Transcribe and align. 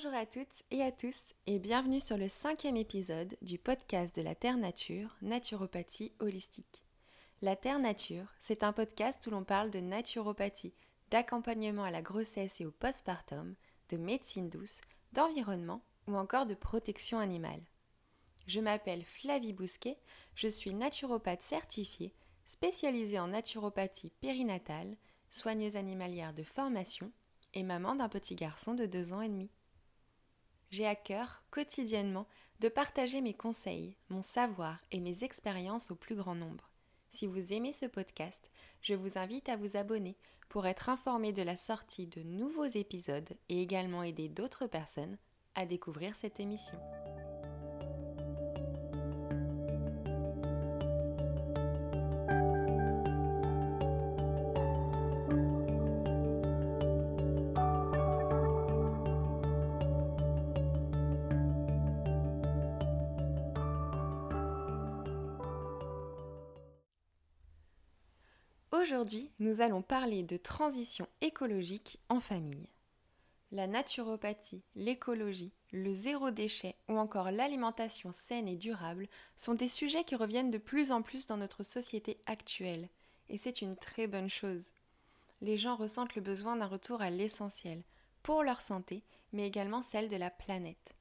Bonjour 0.00 0.14
à 0.14 0.26
toutes 0.26 0.62
et 0.70 0.80
à 0.84 0.92
tous 0.92 1.34
et 1.48 1.58
bienvenue 1.58 1.98
sur 1.98 2.16
le 2.16 2.28
cinquième 2.28 2.76
épisode 2.76 3.36
du 3.42 3.58
podcast 3.58 4.14
de 4.14 4.22
la 4.22 4.36
Terre 4.36 4.56
Nature, 4.56 5.16
Naturopathie 5.22 6.12
Holistique. 6.20 6.84
La 7.42 7.56
Terre 7.56 7.80
Nature, 7.80 8.32
c'est 8.38 8.62
un 8.62 8.72
podcast 8.72 9.26
où 9.26 9.30
l'on 9.30 9.42
parle 9.42 9.70
de 9.70 9.80
naturopathie, 9.80 10.72
d'accompagnement 11.10 11.82
à 11.82 11.90
la 11.90 12.00
grossesse 12.00 12.60
et 12.60 12.64
au 12.64 12.70
postpartum, 12.70 13.56
de 13.88 13.96
médecine 13.96 14.48
douce, 14.48 14.82
d'environnement 15.14 15.82
ou 16.06 16.14
encore 16.14 16.46
de 16.46 16.54
protection 16.54 17.18
animale. 17.18 17.64
Je 18.46 18.60
m'appelle 18.60 19.04
Flavie 19.04 19.52
Bousquet, 19.52 19.98
je 20.36 20.46
suis 20.46 20.74
naturopathe 20.74 21.42
certifiée, 21.42 22.14
spécialisée 22.46 23.18
en 23.18 23.26
naturopathie 23.26 24.12
périnatale, 24.20 24.96
soigneuse 25.28 25.74
animalière 25.74 26.34
de 26.34 26.44
formation 26.44 27.10
et 27.52 27.64
maman 27.64 27.96
d'un 27.96 28.08
petit 28.08 28.36
garçon 28.36 28.74
de 28.74 28.86
deux 28.86 29.12
ans 29.12 29.22
et 29.22 29.28
demi. 29.28 29.50
J'ai 30.70 30.86
à 30.86 30.94
cœur, 30.94 31.42
quotidiennement, 31.50 32.26
de 32.60 32.68
partager 32.68 33.20
mes 33.20 33.34
conseils, 33.34 33.96
mon 34.10 34.22
savoir 34.22 34.78
et 34.90 35.00
mes 35.00 35.24
expériences 35.24 35.90
au 35.90 35.94
plus 35.94 36.16
grand 36.16 36.34
nombre. 36.34 36.70
Si 37.10 37.26
vous 37.26 37.52
aimez 37.52 37.72
ce 37.72 37.86
podcast, 37.86 38.50
je 38.82 38.94
vous 38.94 39.18
invite 39.18 39.48
à 39.48 39.56
vous 39.56 39.76
abonner 39.76 40.16
pour 40.48 40.66
être 40.66 40.88
informé 40.88 41.32
de 41.32 41.42
la 41.42 41.56
sortie 41.56 42.06
de 42.06 42.22
nouveaux 42.22 42.64
épisodes 42.64 43.36
et 43.48 43.62
également 43.62 44.02
aider 44.02 44.28
d'autres 44.28 44.66
personnes 44.66 45.18
à 45.54 45.66
découvrir 45.66 46.14
cette 46.16 46.40
émission. 46.40 46.78
Aujourd'hui, 68.88 69.30
nous 69.38 69.60
allons 69.60 69.82
parler 69.82 70.22
de 70.22 70.38
transition 70.38 71.06
écologique 71.20 71.98
en 72.08 72.20
famille. 72.20 72.70
La 73.52 73.66
naturopathie, 73.66 74.62
l'écologie, 74.74 75.52
le 75.72 75.92
zéro 75.92 76.30
déchet 76.30 76.74
ou 76.88 76.96
encore 76.96 77.30
l'alimentation 77.30 78.12
saine 78.12 78.48
et 78.48 78.56
durable 78.56 79.06
sont 79.36 79.52
des 79.52 79.68
sujets 79.68 80.04
qui 80.04 80.16
reviennent 80.16 80.50
de 80.50 80.56
plus 80.56 80.90
en 80.90 81.02
plus 81.02 81.26
dans 81.26 81.36
notre 81.36 81.64
société 81.64 82.16
actuelle, 82.24 82.88
et 83.28 83.36
c'est 83.36 83.60
une 83.60 83.76
très 83.76 84.06
bonne 84.06 84.30
chose. 84.30 84.72
Les 85.42 85.58
gens 85.58 85.76
ressentent 85.76 86.14
le 86.14 86.22
besoin 86.22 86.56
d'un 86.56 86.64
retour 86.64 87.02
à 87.02 87.10
l'essentiel, 87.10 87.82
pour 88.22 88.42
leur 88.42 88.62
santé, 88.62 89.02
mais 89.34 89.46
également 89.46 89.82
celle 89.82 90.08
de 90.08 90.16
la 90.16 90.30
planète. 90.30 90.94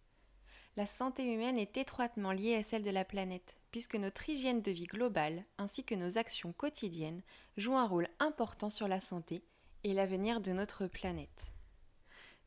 La 0.75 0.87
santé 0.87 1.23
humaine 1.23 1.57
est 1.57 1.77
étroitement 1.77 2.33
liée 2.33 2.55
à 2.55 2.63
celle 2.63 2.83
de 2.83 2.91
la 2.91 3.05
planète, 3.05 3.56
puisque 3.71 3.95
notre 3.95 4.29
hygiène 4.29 4.61
de 4.61 4.71
vie 4.71 4.85
globale 4.85 5.43
ainsi 5.57 5.83
que 5.83 5.95
nos 5.95 6.17
actions 6.17 6.53
quotidiennes 6.53 7.21
jouent 7.57 7.77
un 7.77 7.87
rôle 7.87 8.07
important 8.19 8.69
sur 8.69 8.87
la 8.87 9.01
santé 9.01 9.43
et 9.83 9.93
l'avenir 9.93 10.41
de 10.41 10.51
notre 10.51 10.87
planète. 10.87 11.53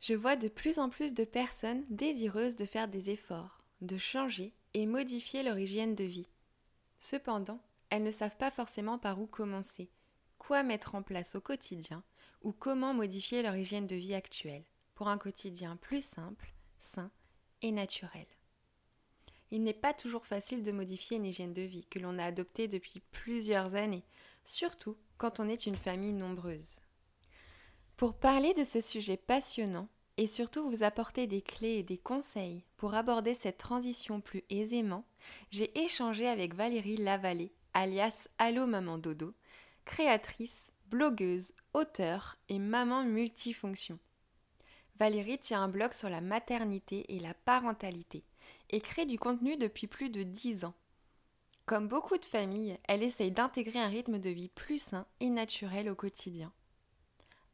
Je 0.00 0.14
vois 0.14 0.36
de 0.36 0.48
plus 0.48 0.78
en 0.78 0.88
plus 0.88 1.12
de 1.12 1.24
personnes 1.24 1.84
désireuses 1.90 2.56
de 2.56 2.64
faire 2.64 2.88
des 2.88 3.10
efforts, 3.10 3.62
de 3.82 3.98
changer 3.98 4.54
et 4.74 4.86
modifier 4.86 5.42
leur 5.42 5.58
hygiène 5.58 5.94
de 5.94 6.04
vie. 6.04 6.28
Cependant, 6.98 7.60
elles 7.90 8.02
ne 8.02 8.10
savent 8.10 8.36
pas 8.36 8.50
forcément 8.50 8.98
par 8.98 9.20
où 9.20 9.26
commencer, 9.26 9.90
quoi 10.38 10.62
mettre 10.62 10.94
en 10.94 11.02
place 11.02 11.34
au 11.34 11.40
quotidien 11.40 12.02
ou 12.42 12.52
comment 12.52 12.94
modifier 12.94 13.42
leur 13.42 13.56
hygiène 13.56 13.86
de 13.86 13.96
vie 13.96 14.14
actuelle 14.14 14.64
pour 14.94 15.08
un 15.08 15.18
quotidien 15.18 15.76
plus 15.76 16.04
simple, 16.04 16.52
sain 16.78 17.10
et 17.62 17.72
naturel 17.72 18.26
il 19.50 19.62
n'est 19.62 19.72
pas 19.72 19.92
toujours 19.92 20.26
facile 20.26 20.62
de 20.62 20.72
modifier 20.72 21.16
une 21.16 21.26
hygiène 21.26 21.52
de 21.52 21.62
vie 21.62 21.86
que 21.90 21.98
l'on 21.98 22.18
a 22.18 22.24
adoptée 22.24 22.68
depuis 22.68 23.00
plusieurs 23.12 23.74
années, 23.74 24.04
surtout 24.44 24.96
quand 25.18 25.40
on 25.40 25.48
est 25.48 25.66
une 25.66 25.76
famille 25.76 26.12
nombreuse. 26.12 26.80
Pour 27.96 28.14
parler 28.14 28.54
de 28.54 28.64
ce 28.64 28.80
sujet 28.80 29.16
passionnant 29.16 29.88
et 30.16 30.26
surtout 30.26 30.68
vous 30.70 30.82
apporter 30.82 31.26
des 31.26 31.42
clés 31.42 31.78
et 31.78 31.82
des 31.82 31.98
conseils 31.98 32.64
pour 32.76 32.94
aborder 32.94 33.34
cette 33.34 33.58
transition 33.58 34.20
plus 34.20 34.44
aisément, 34.50 35.04
j'ai 35.50 35.78
échangé 35.78 36.26
avec 36.26 36.54
Valérie 36.54 36.96
Lavallée, 36.96 37.52
alias 37.74 38.28
Allo 38.38 38.66
Maman 38.66 38.98
Dodo, 38.98 39.34
créatrice, 39.84 40.70
blogueuse, 40.86 41.52
auteure 41.74 42.36
et 42.48 42.58
maman 42.58 43.04
multifonction. 43.04 43.98
Valérie 44.98 45.38
tient 45.38 45.62
un 45.62 45.68
blog 45.68 45.92
sur 45.92 46.10
la 46.10 46.20
maternité 46.20 47.14
et 47.14 47.20
la 47.20 47.34
parentalité 47.34 48.24
et 48.70 48.80
crée 48.80 49.06
du 49.06 49.18
contenu 49.18 49.56
depuis 49.56 49.86
plus 49.86 50.10
de 50.10 50.22
10 50.22 50.64
ans. 50.64 50.74
Comme 51.66 51.88
beaucoup 51.88 52.18
de 52.18 52.24
familles, 52.24 52.78
elle 52.88 53.02
essaye 53.02 53.30
d'intégrer 53.30 53.78
un 53.78 53.88
rythme 53.88 54.18
de 54.18 54.30
vie 54.30 54.48
plus 54.48 54.80
sain 54.80 55.06
et 55.20 55.30
naturel 55.30 55.88
au 55.88 55.94
quotidien. 55.94 56.52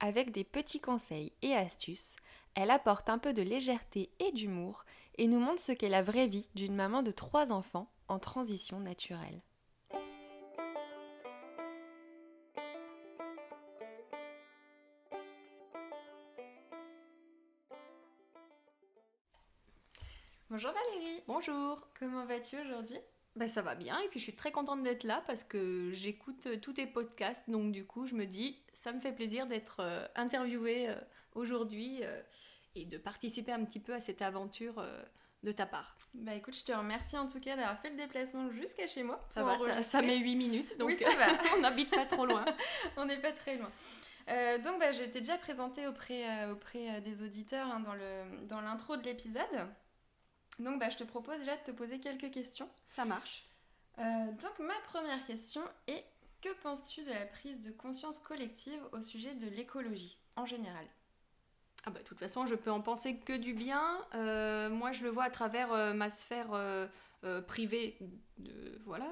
Avec 0.00 0.30
des 0.30 0.44
petits 0.44 0.80
conseils 0.80 1.32
et 1.42 1.54
astuces, 1.54 2.16
elle 2.54 2.70
apporte 2.70 3.08
un 3.08 3.18
peu 3.18 3.32
de 3.32 3.42
légèreté 3.42 4.10
et 4.18 4.32
d'humour 4.32 4.84
et 5.18 5.26
nous 5.26 5.40
montre 5.40 5.60
ce 5.60 5.72
qu'est 5.72 5.88
la 5.88 6.02
vraie 6.02 6.28
vie 6.28 6.48
d'une 6.54 6.74
maman 6.74 7.02
de 7.02 7.10
trois 7.10 7.52
enfants 7.52 7.90
en 8.08 8.18
transition 8.18 8.80
naturelle. 8.80 9.42
Bonjour 20.56 20.72
Valérie. 20.72 21.22
Bonjour. 21.26 21.86
Comment 21.98 22.24
vas-tu 22.24 22.58
aujourd'hui? 22.58 22.96
Ben, 23.34 23.46
ça 23.46 23.60
va 23.60 23.74
bien 23.74 24.00
et 24.00 24.08
puis 24.08 24.18
je 24.18 24.24
suis 24.24 24.34
très 24.34 24.50
contente 24.50 24.82
d'être 24.82 25.04
là 25.04 25.22
parce 25.26 25.44
que 25.44 25.90
j'écoute 25.92 26.46
euh, 26.46 26.56
tous 26.56 26.72
tes 26.72 26.86
podcasts 26.86 27.50
donc 27.50 27.72
du 27.72 27.84
coup 27.84 28.06
je 28.06 28.14
me 28.14 28.24
dis 28.24 28.58
ça 28.72 28.94
me 28.94 29.00
fait 29.00 29.12
plaisir 29.12 29.46
d'être 29.46 29.80
euh, 29.80 30.06
interviewée 30.14 30.88
euh, 30.88 30.94
aujourd'hui 31.34 32.00
et 32.74 32.86
de 32.86 32.96
participer 32.96 33.52
un 33.52 33.66
petit 33.66 33.80
peu 33.80 33.92
à 33.92 34.00
cette 34.00 34.22
aventure 34.22 34.82
de 35.42 35.52
ta 35.52 35.66
part. 35.66 35.94
Bah 36.14 36.32
écoute, 36.34 36.56
je 36.56 36.64
te 36.64 36.72
remercie 36.72 37.18
en 37.18 37.26
tout 37.26 37.38
cas 37.38 37.54
d'avoir 37.54 37.78
fait 37.78 37.90
le 37.90 37.96
déplacement 37.96 38.50
jusqu'à 38.50 38.88
chez 38.88 39.02
moi. 39.02 39.22
Ça 39.26 39.44
va, 39.44 39.82
ça, 39.82 40.00
met 40.00 40.16
8 40.16 40.36
minutes 40.36 40.78
donc 40.78 40.88
oui, 40.88 40.96
ça 40.96 41.14
va. 41.16 41.36
on 41.54 41.60
n'habite 41.60 41.90
pas 41.90 42.06
trop 42.06 42.24
loin. 42.24 42.46
on 42.96 43.04
n'est 43.04 43.20
pas 43.20 43.32
très 43.32 43.58
loin. 43.58 43.70
donc 44.64 44.80
bah, 44.80 44.92
je 44.92 45.02
t'ai 45.02 45.20
déjà 45.20 45.36
présenté 45.36 45.86
auprès, 45.86 46.46
auprès 46.46 47.02
des 47.02 47.22
auditeurs 47.22 47.66
hein, 47.66 47.84
dans 48.48 48.62
l'intro 48.62 48.96
dans 48.96 49.02
de 49.02 49.06
l'épisode. 49.06 49.68
Donc 50.58 50.80
bah, 50.80 50.88
je 50.88 50.96
te 50.96 51.04
propose 51.04 51.38
déjà 51.38 51.56
de 51.56 51.62
te 51.62 51.70
poser 51.70 52.00
quelques 52.00 52.30
questions. 52.30 52.68
Ça 52.88 53.04
marche. 53.04 53.44
Euh, 53.98 54.02
donc 54.02 54.58
ma 54.58 54.78
première 54.86 55.24
question 55.26 55.62
est 55.86 56.04
que 56.42 56.48
penses-tu 56.62 57.02
de 57.02 57.10
la 57.10 57.26
prise 57.26 57.60
de 57.60 57.70
conscience 57.70 58.18
collective 58.18 58.80
au 58.92 59.02
sujet 59.02 59.34
de 59.34 59.48
l'écologie 59.48 60.18
en 60.36 60.46
général? 60.46 60.86
Ah 61.84 61.90
bah, 61.90 62.00
de 62.00 62.04
toute 62.04 62.18
façon, 62.18 62.46
je 62.46 62.54
peux 62.54 62.70
en 62.70 62.80
penser 62.80 63.16
que 63.16 63.32
du 63.32 63.52
bien. 63.52 63.98
Euh, 64.14 64.68
moi, 64.70 64.92
je 64.92 65.04
le 65.04 65.10
vois 65.10 65.24
à 65.24 65.30
travers 65.30 65.72
euh, 65.72 65.92
ma 65.92 66.10
sphère 66.10 66.48
privée, 67.46 67.98
de, 68.38 68.80
voilà, 68.84 69.10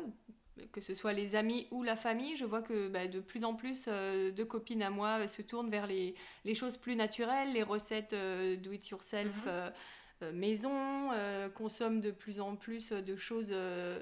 que 0.73 0.81
ce 0.81 0.95
soit 0.95 1.13
les 1.13 1.35
amis 1.35 1.67
ou 1.71 1.83
la 1.83 1.97
famille. 1.97 2.37
Je 2.37 2.45
vois 2.45 2.63
que 2.63 2.89
bah, 2.89 3.07
de 3.07 3.21
plus 3.21 3.45
en 3.45 3.55
plus 3.55 3.87
de 3.87 4.45
copines 4.45 4.83
à 4.83 4.91
moi 4.91 5.27
se 5.29 5.43
tournent 5.43 5.71
vers 5.71 5.87
les, 5.87 6.15
les 6.45 6.55
choses 6.55 6.77
plus 6.77 6.97
naturelles, 6.97 7.53
les 7.53 7.63
recettes 7.63 8.15
do 8.15 8.73
it 8.73 8.89
yourself. 8.89 9.47
Mhm. 9.47 9.73
Maison, 10.33 11.13
euh, 11.13 11.49
consomme 11.49 12.01
de 12.01 12.11
plus 12.11 12.41
en 12.41 12.57
plus 12.57 12.91
de 12.93 13.17
choses 13.17 13.51
euh, 13.53 13.99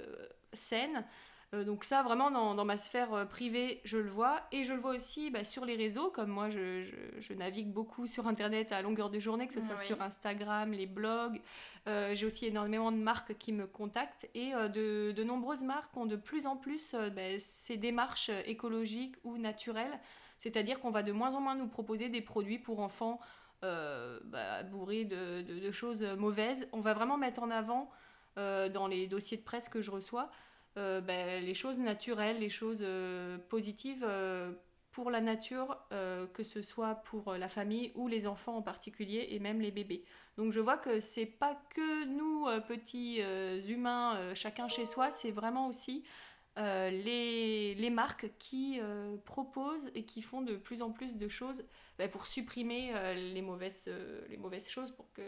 saines. 0.53 1.05
donc 1.53 1.85
ça, 1.85 2.03
vraiment, 2.03 2.31
dans, 2.31 2.65
ma 2.65 2.79
sphère 2.79 3.29
privée, 3.29 3.81
je 3.85 3.99
le 3.99 4.09
vois. 4.09 4.41
Et 4.53 4.65
je 4.65 4.73
le 4.73 4.81
vois 4.81 4.95
aussi 4.95 5.31
bah, 5.31 5.45
sur 5.45 5.65
les 5.65 5.77
réseaux, 5.77 6.11
comme 6.11 6.31
moi, 6.31 6.49
je, 6.49 7.33
navigue 7.35 7.71
beaucoup 7.71 8.07
sur 8.07 8.27
Internet 8.27 8.73
à 8.73 8.81
longueur 8.81 9.11
de 9.11 9.19
journée, 9.19 9.47
que 9.47 9.55
ce 9.55 9.61
soit 9.63 9.77
sur 9.77 10.01
Instagram, 10.01 10.73
les 10.73 10.87
blogs. 10.87 11.41
J'ai 11.87 12.25
aussi 12.25 12.47
énormément 12.47 12.91
de 12.91 12.97
marques 12.97 13.37
qui 13.37 13.53
me 13.53 13.67
contactent. 13.67 14.29
Et 14.35 14.53
de, 14.53 15.23
nombreuses 15.23 15.63
marques 15.63 15.95
ont 15.95 16.07
de 16.07 16.17
plus 16.17 16.47
en 16.47 16.57
plus 16.57 16.95
bah, 17.15 17.39
ces 17.39 17.77
démarches 17.77 18.31
écologiques 18.47 19.17
ou 19.25 19.37
naturelles. 19.37 20.01
C'est-à-dire 20.39 20.81
qu'on 20.81 20.91
va 20.91 21.03
de 21.03 21.13
moins 21.13 21.35
en 21.35 21.41
moins 21.41 21.55
nous 21.55 21.69
proposer 21.69 22.09
des 22.09 22.21
produits 22.21 22.59
pour 22.59 22.81
enfants 22.81 23.21
euh, 23.65 24.19
bah, 24.25 24.65
de, 24.65 25.71
choses 25.71 26.03
mauvaises. 26.19 26.69
On 26.73 26.81
va 26.81 26.95
vraiment 26.95 27.17
mettre 27.17 27.43
en 27.43 27.51
avant 27.51 27.91
euh, 28.37 28.69
dans 28.69 28.89
les 28.89 29.07
dossiers 29.07 29.37
de 29.37 29.43
presse 29.43 29.69
que 29.69 29.81
je 29.81 29.91
reçois 29.93 30.31
euh, 30.77 31.01
bah, 31.01 31.39
les 31.39 31.55
choses 31.55 31.79
naturelles, 31.79 32.41
les 32.41 32.49
choses 32.49 32.85
positives 33.49 34.07
pour 34.91 35.11
la 35.11 35.21
nature, 35.21 35.79
que 36.35 36.43
ce 36.43 36.61
soit 36.61 36.97
pour 36.97 37.35
la 37.35 37.49
famille 37.49 37.93
ou 37.95 38.09
les 38.09 38.27
enfants 38.27 38.57
en 38.57 38.63
particulier 38.63 39.29
et 39.31 39.39
même 39.39 39.61
les 39.61 39.71
bébés. 39.71 40.05
Donc 40.37 40.53
je 40.53 40.61
vois 40.61 40.77
que 40.77 40.99
c'est 40.99 41.27
pas 41.27 41.57
que 41.71 42.05
nous 42.07 42.47
petits 42.67 43.21
humains, 43.69 44.35
chacun 44.35 44.67
chez 44.67 44.87
soi, 44.87 45.13
c'est 45.13 45.31
vraiment 45.31 45.69
aussi 45.69 46.05
les, 46.57 47.91
marques 47.93 48.31
qui 48.39 48.81
proposent 49.25 49.91
et 49.95 50.05
qui 50.05 50.21
font 50.21 50.43
de 50.43 50.57
plus 50.57 50.83
en 50.83 50.91
plus 50.91 51.17
de 51.17 51.29
choses 51.29 51.65
bah, 51.99 52.09
pour 52.09 52.27
supprimer 52.27 52.93
euh, 52.95 53.15
les, 53.15 53.43
mauvaises, 53.43 53.85
euh, 53.89 54.21
les 54.29 54.37
mauvaises 54.37 54.69
choses, 54.69 54.93
pour 54.93 55.13
que 55.13 55.23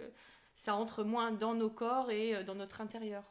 ça 0.56 0.75
entre 0.75 1.05
moins 1.05 1.32
dans 1.32 1.55
nos 1.55 1.70
corps 1.70 2.11
et 2.11 2.44
dans 2.44 2.55
notre 2.55 2.81
intérieur. 2.81 3.25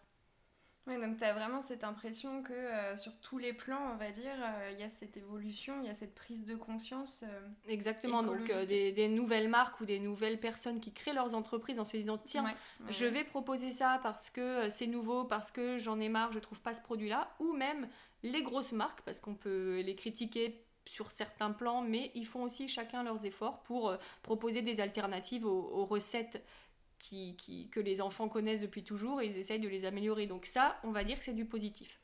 Oui, 0.85 1.00
donc 1.00 1.18
tu 1.18 1.24
as 1.24 1.33
vraiment 1.33 1.62
cette 1.62 1.85
impression 1.85 2.44
que 2.44 2.51
euh, 2.51 2.97
sur 2.97 3.13
tous 3.21 3.38
les 3.38 3.53
plans, 3.53 3.94
on 3.94 3.95
va 3.95 4.12
dire, 4.12 4.33
euh, 4.38 4.71
il 4.74 4.80
y 4.80 4.83
a 4.83 4.89
cette 4.89 5.15
évolution, 5.15 5.75
il 5.81 5.88
y 5.88 5.89
a 5.89 5.94
cette 5.94 6.13
prise 6.13 6.44
de 6.44 6.56
conscience. 6.56 7.24
Euh, 7.24 7.69
Exactement, 7.69 8.21
donc 8.21 8.51
des, 8.68 8.91
des, 8.91 9.07
nouvelles 9.07 9.47
marques 9.47 9.79
ou 9.79 9.86
des 9.86 10.00
nouvelles 10.00 10.41
personnes 10.41 10.81
qui 10.81 10.91
créent 10.91 11.13
leurs 11.13 11.36
entreprises 11.36 11.79
en 11.79 11.86
se 11.86 11.95
disant 11.95 12.18
tiens, 12.18 12.53
je 12.89 13.06
vais 13.06 13.24
proposer 13.24 13.71
ça 13.71 14.01
parce 14.03 14.29
que 14.29 14.68
c'est 14.69 14.88
nouveau, 14.88 15.24
parce 15.24 15.51
que 15.51 15.77
j'en 15.77 16.00
ai 16.00 16.09
marre, 16.09 16.33
je 16.33 16.39
trouve 16.39 16.62
pas 16.62 16.74
ce 16.74 16.81
produit-là, 16.81 17.33
ou 17.39 17.53
même 17.53 17.88
les 18.21 18.44
grosses 18.44 18.74
marques, 18.74 19.01
parce 19.03 19.21
qu'on 19.21 19.36
peut 19.36 19.79
les 19.79 19.95
critiquer 19.95 20.65
sur 20.85 21.12
certains 21.12 21.51
plans, 21.51 21.81
mais 21.81 22.12
ils 22.15 22.25
font 22.25 22.44
aussi 22.44 22.68
chacun 22.68 23.03
leurs 23.03 23.25
efforts 23.25 23.63
pour 23.63 23.97
proposer 24.21 24.62
des 24.62 24.80
alternatives 24.80 25.45
aux 25.45 25.85
recettes 25.85 26.44
qui, 27.03 27.69
que 27.71 27.80
les 27.80 28.01
enfants 28.01 28.30
connaissent 28.30 28.62
depuis 28.62 28.83
toujours 28.83 29.21
et 29.21 29.27
ils 29.27 29.38
essayent 29.38 29.59
de 29.59 29.69
les 29.69 29.85
améliorer. 29.85 30.25
Donc 30.25 30.45
ça, 30.45 30.80
on 30.83 30.91
va 30.91 31.03
dire 31.03 31.18
que 31.18 31.24
c'est 31.24 31.33
du 31.33 31.45
positif. 31.45 32.00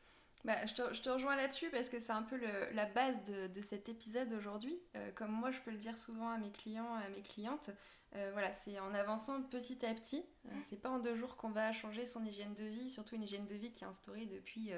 Bah, 0.46 0.66
je, 0.66 0.74
te, 0.74 0.94
je, 0.94 1.02
te, 1.02 1.10
rejoins 1.10 1.36
là-dessus 1.36 1.70
parce 1.70 1.90
que 1.90 2.00
c'est 2.00 2.14
un 2.14 2.24
peu 2.24 2.38
le, 2.38 2.48
la 2.74 2.86
base 2.86 3.24
de, 3.26 3.48
de 3.48 3.62
cet 3.62 3.90
épisode 3.90 4.32
aujourd'hui. 4.34 4.80
Euh, 4.96 5.12
comme 5.14 5.32
moi, 5.32 5.52
je 5.52 5.60
peux 5.60 5.72
le 5.72 5.78
dire 5.78 5.98
souvent 5.98 6.30
à 6.30 6.38
mes 6.38 6.52
clients, 6.52 6.94
à 6.96 7.10
mes 7.10 7.22
clientes, 7.22 7.72
euh, 8.16 8.30
voilà, 8.32 8.52
c'est 8.54 8.80
en 8.80 8.94
avançant 8.94 9.42
petit 9.44 9.86
à 9.86 9.94
petit. 9.94 10.24
Euh, 10.48 10.52
c'est 10.70 10.82
pas 10.82 10.90
en 10.90 11.00
deux 11.00 11.16
jours 11.16 11.36
qu'on 11.36 11.50
va 11.50 11.74
changer 11.74 12.06
son 12.06 12.26
hygiène 12.26 12.56
de 12.56 12.64
vie, 12.64 12.90
surtout 12.90 13.16
une 13.16 13.24
hygiène 13.24 13.46
de 13.48 13.56
vie 13.56 13.72
qui 13.72 13.84
est 13.84 13.88
instaurée 13.88 14.26
depuis 14.26 14.72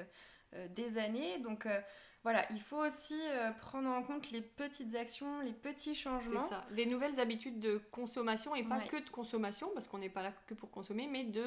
des 0.70 0.98
années. 0.98 1.38
Donc 1.38 1.66
voilà, 2.22 2.46
il 2.52 2.60
faut 2.60 2.78
aussi 2.78 3.18
euh, 3.20 3.50
prendre 3.50 3.88
en 3.88 4.02
compte 4.02 4.30
les 4.30 4.42
petites 4.42 4.94
actions, 4.94 5.40
les 5.40 5.52
petits 5.52 5.94
changements. 5.94 6.40
C'est 6.40 6.54
ça, 6.54 6.64
des 6.70 6.86
nouvelles 6.86 7.18
habitudes 7.18 7.58
de 7.58 7.78
consommation 7.90 8.54
et 8.54 8.62
pas 8.62 8.78
que 8.78 8.96
de 8.96 9.10
consommation, 9.10 9.70
parce 9.74 9.88
qu'on 9.88 9.98
n'est 9.98 10.08
pas 10.08 10.22
là 10.22 10.32
que 10.46 10.54
pour 10.54 10.70
consommer, 10.70 11.08
mais 11.10 11.24
de, 11.24 11.44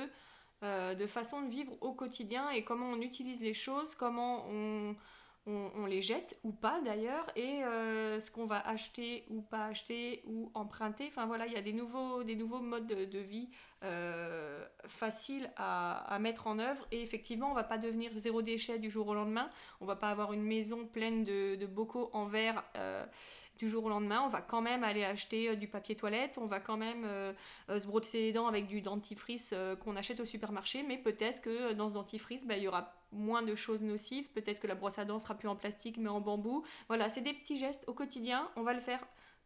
euh, 0.63 0.93
de 0.93 1.07
façon 1.07 1.41
de 1.43 1.49
vivre 1.49 1.71
au 1.79 1.93
quotidien 1.93 2.49
et 2.49 2.65
comment 2.65 2.87
on 2.87 2.99
utilise 2.99 3.41
les 3.41 3.53
choses, 3.53 3.95
comment 3.95 4.45
on, 4.49 4.97
on, 5.47 5.85
les 5.85 6.01
jette 6.01 6.39
ou 6.43 6.51
pas 6.51 6.81
d'ailleurs, 6.81 7.29
et 7.35 7.63
euh, 7.63 8.19
ce 8.19 8.31
qu'on 8.31 8.45
va 8.45 8.59
acheter 8.67 9.25
ou 9.29 9.41
pas 9.41 9.65
acheter 9.65 10.23
ou 10.25 10.49
emprunter. 10.55 11.05
Enfin 11.07 11.27
voilà, 11.27 11.45
il 11.45 11.53
y 11.53 11.57
a 11.57 11.61
des 11.61 11.73
nouveaux, 11.73 12.23
des 12.23 12.35
nouveaux 12.35 12.61
modes 12.61 12.87
de, 12.87 13.19
vie 13.19 13.49
euh, 13.83 14.65
faciles 14.87 15.51
à, 15.55 16.17
mettre 16.19 16.47
en 16.47 16.57
œuvre. 16.57 16.87
Et 16.91 17.01
effectivement, 17.01 17.51
on 17.51 17.53
va 17.53 17.63
pas 17.63 17.77
devenir 17.77 18.11
zéro 18.15 18.41
déchet 18.41 18.79
du 18.79 18.89
jour 18.89 19.07
au 19.07 19.13
lendemain. 19.13 19.49
On 19.81 19.85
va 19.85 19.95
pas 19.95 20.09
avoir 20.09 20.33
une 20.33 20.43
maison 20.43 20.85
pleine 20.85 21.23
de, 21.23 21.55
de 21.55 21.65
bocaux 21.67 22.09
en 22.13 22.25
verre. 22.25 22.63
Euh, 22.75 23.05
du 23.57 23.69
jour 23.69 23.85
au 23.85 23.89
lendemain, 23.89 24.21
on 24.25 24.29
va 24.29 24.41
quand 24.41 24.61
même 24.61 24.83
aller 24.83 25.03
acheter 25.03 25.49
euh, 25.49 25.55
du 25.55 25.67
papier 25.67 25.95
toilette, 25.95 26.37
on 26.37 26.45
va 26.45 26.59
quand 26.59 26.77
même 26.77 27.03
euh, 27.05 27.33
euh, 27.69 27.79
se 27.79 27.87
brosser 27.87 28.19
les 28.19 28.33
dents 28.33 28.47
avec 28.47 28.67
du 28.67 28.81
dentifrice 28.81 29.53
qu'on 29.83 29.95
achète 29.95 30.19
au 30.19 30.25
supermarché, 30.25 30.83
mais 30.83 30.97
peut-être 30.97 31.41
que 31.41 31.73
dans 31.73 31.89
ce 31.89 31.93
dentifrice, 31.93 32.45
bah, 32.45 32.57
il 32.57 32.63
y 32.63 32.67
aura 32.67 32.93
moins 33.11 33.41
de 33.41 33.55
choses 33.55 33.81
nocives, 33.81 34.29
peut-être 34.29 34.59
que 34.59 34.67
la 34.67 34.75
brosse 34.75 34.99
à 34.99 35.05
dents 35.05 35.19
sera 35.19 35.35
plus 35.35 35.47
en 35.47 35.55
plastique 35.55 35.97
mais 35.97 36.09
en 36.09 36.19
bambou. 36.19 36.63
Voilà, 36.87 37.09
c'est 37.09 37.21
des 37.21 37.33
petits 37.33 37.57
gestes 37.57 37.85
au 37.87 37.93
quotidien, 37.93 38.49
on 38.55 38.63
va 38.63 38.73
le 38.73 38.81
faire 38.81 38.99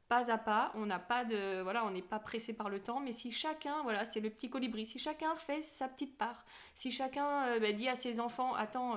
pas 0.07 0.31
à 0.31 0.39
pas, 0.39 0.71
on 0.73 0.87
n'a 0.87 0.97
pas 0.97 1.23
de 1.23 1.61
voilà, 1.61 1.85
on 1.85 1.91
n'est 1.91 2.01
pas 2.01 2.17
pressé 2.17 2.51
par 2.51 2.67
le 2.69 2.79
temps, 2.79 2.99
mais 2.99 3.13
si 3.13 3.31
chacun, 3.31 3.83
voilà, 3.83 4.05
c'est 4.05 4.19
le 4.19 4.31
petit 4.31 4.49
colibri, 4.49 4.87
si 4.87 4.97
chacun 4.97 5.35
fait 5.35 5.61
sa 5.61 5.87
petite 5.87 6.17
part, 6.17 6.45
si 6.73 6.91
chacun 6.91 7.59
bah, 7.59 7.71
dit 7.73 7.87
à 7.87 7.95
ses 7.95 8.19
enfants, 8.19 8.55
attends, 8.55 8.95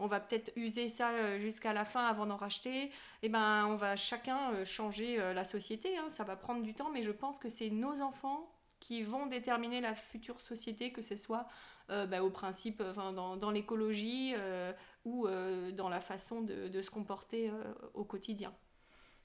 on 0.00 0.06
va 0.06 0.18
peut-être 0.18 0.50
user 0.56 0.88
ça 0.88 1.10
euh, 1.10 1.38
jusqu'à 1.38 1.72
la 1.72 1.84
fin 1.84 2.06
avant 2.06 2.26
d'en 2.26 2.36
racheter, 2.36 2.84
et 2.84 2.90
eh 3.22 3.28
ben 3.28 3.66
on 3.66 3.76
va 3.76 3.96
chacun 3.96 4.52
euh, 4.52 4.64
changer 4.64 5.20
euh, 5.20 5.34
la 5.34 5.44
société, 5.44 5.96
hein. 5.98 6.08
ça 6.08 6.24
va 6.24 6.36
prendre 6.36 6.62
du 6.62 6.74
temps, 6.74 6.90
mais 6.90 7.02
je 7.02 7.12
pense 7.12 7.38
que 7.38 7.48
c'est 7.48 7.70
nos 7.70 8.00
enfants 8.00 8.50
qui 8.80 9.02
vont 9.02 9.26
déterminer 9.26 9.82
la 9.82 9.94
future 9.94 10.40
société, 10.40 10.90
que 10.90 11.02
ce 11.02 11.14
soit 11.14 11.46
bah, 11.88 12.22
au 12.22 12.30
principe 12.30 12.82
dans, 12.82 13.50
l'écologie 13.50 14.34
ou 15.04 15.28
dans 15.28 15.88
la 15.90 16.00
façon 16.00 16.40
de, 16.40 16.80
se 16.80 16.88
comporter 16.88 17.52
au 17.92 18.04
quotidien. 18.04 18.54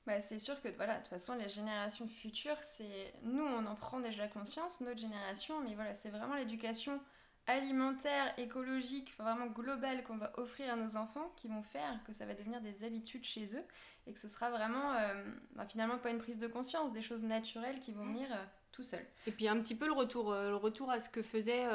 Bah, 0.05 0.19
c'est 0.19 0.39
sûr 0.39 0.61
que 0.61 0.67
voilà, 0.75 0.95
de 0.95 0.99
toute 0.99 1.07
façon, 1.07 1.35
les 1.35 1.47
générations 1.47 2.05
futures, 2.05 2.61
c'est 2.61 3.13
nous, 3.23 3.45
on 3.45 3.65
en 3.65 3.75
prend 3.75 4.01
déjà 4.01 4.27
conscience, 4.27 4.81
notre 4.81 4.99
génération, 4.99 5.61
mais 5.61 5.73
voilà, 5.73 5.93
c'est 5.93 6.09
vraiment 6.09 6.35
l'éducation 6.35 6.99
alimentaire, 7.47 8.33
écologique, 8.37 9.13
vraiment 9.17 9.47
global 9.47 10.03
qu'on 10.03 10.17
va 10.17 10.31
offrir 10.37 10.71
à 10.71 10.75
nos 10.75 10.95
enfants 10.97 11.31
qui 11.35 11.47
vont 11.47 11.61
faire 11.61 11.99
que 12.05 12.13
ça 12.13 12.25
va 12.25 12.33
devenir 12.33 12.61
des 12.61 12.83
habitudes 12.83 13.23
chez 13.23 13.55
eux 13.55 13.63
et 14.07 14.13
que 14.13 14.19
ce 14.19 14.27
sera 14.27 14.49
vraiment 14.49 14.93
euh, 14.93 15.23
bah, 15.55 15.65
finalement 15.65 15.97
pas 15.97 16.09
une 16.09 16.19
prise 16.19 16.39
de 16.39 16.47
conscience, 16.47 16.93
des 16.93 17.01
choses 17.01 17.23
naturelles 17.23 17.79
qui 17.79 17.91
vont 17.91 18.05
venir 18.05 18.27
euh, 18.31 18.43
tout 18.71 18.83
seul. 18.83 19.05
Et 19.27 19.31
puis 19.31 19.47
un 19.47 19.59
petit 19.59 19.75
peu 19.75 19.85
le 19.85 19.93
retour, 19.93 20.31
euh, 20.31 20.49
le 20.49 20.55
retour 20.55 20.89
à 20.89 20.99
ce 20.99 21.09
que 21.09 21.21
faisaient 21.21 21.65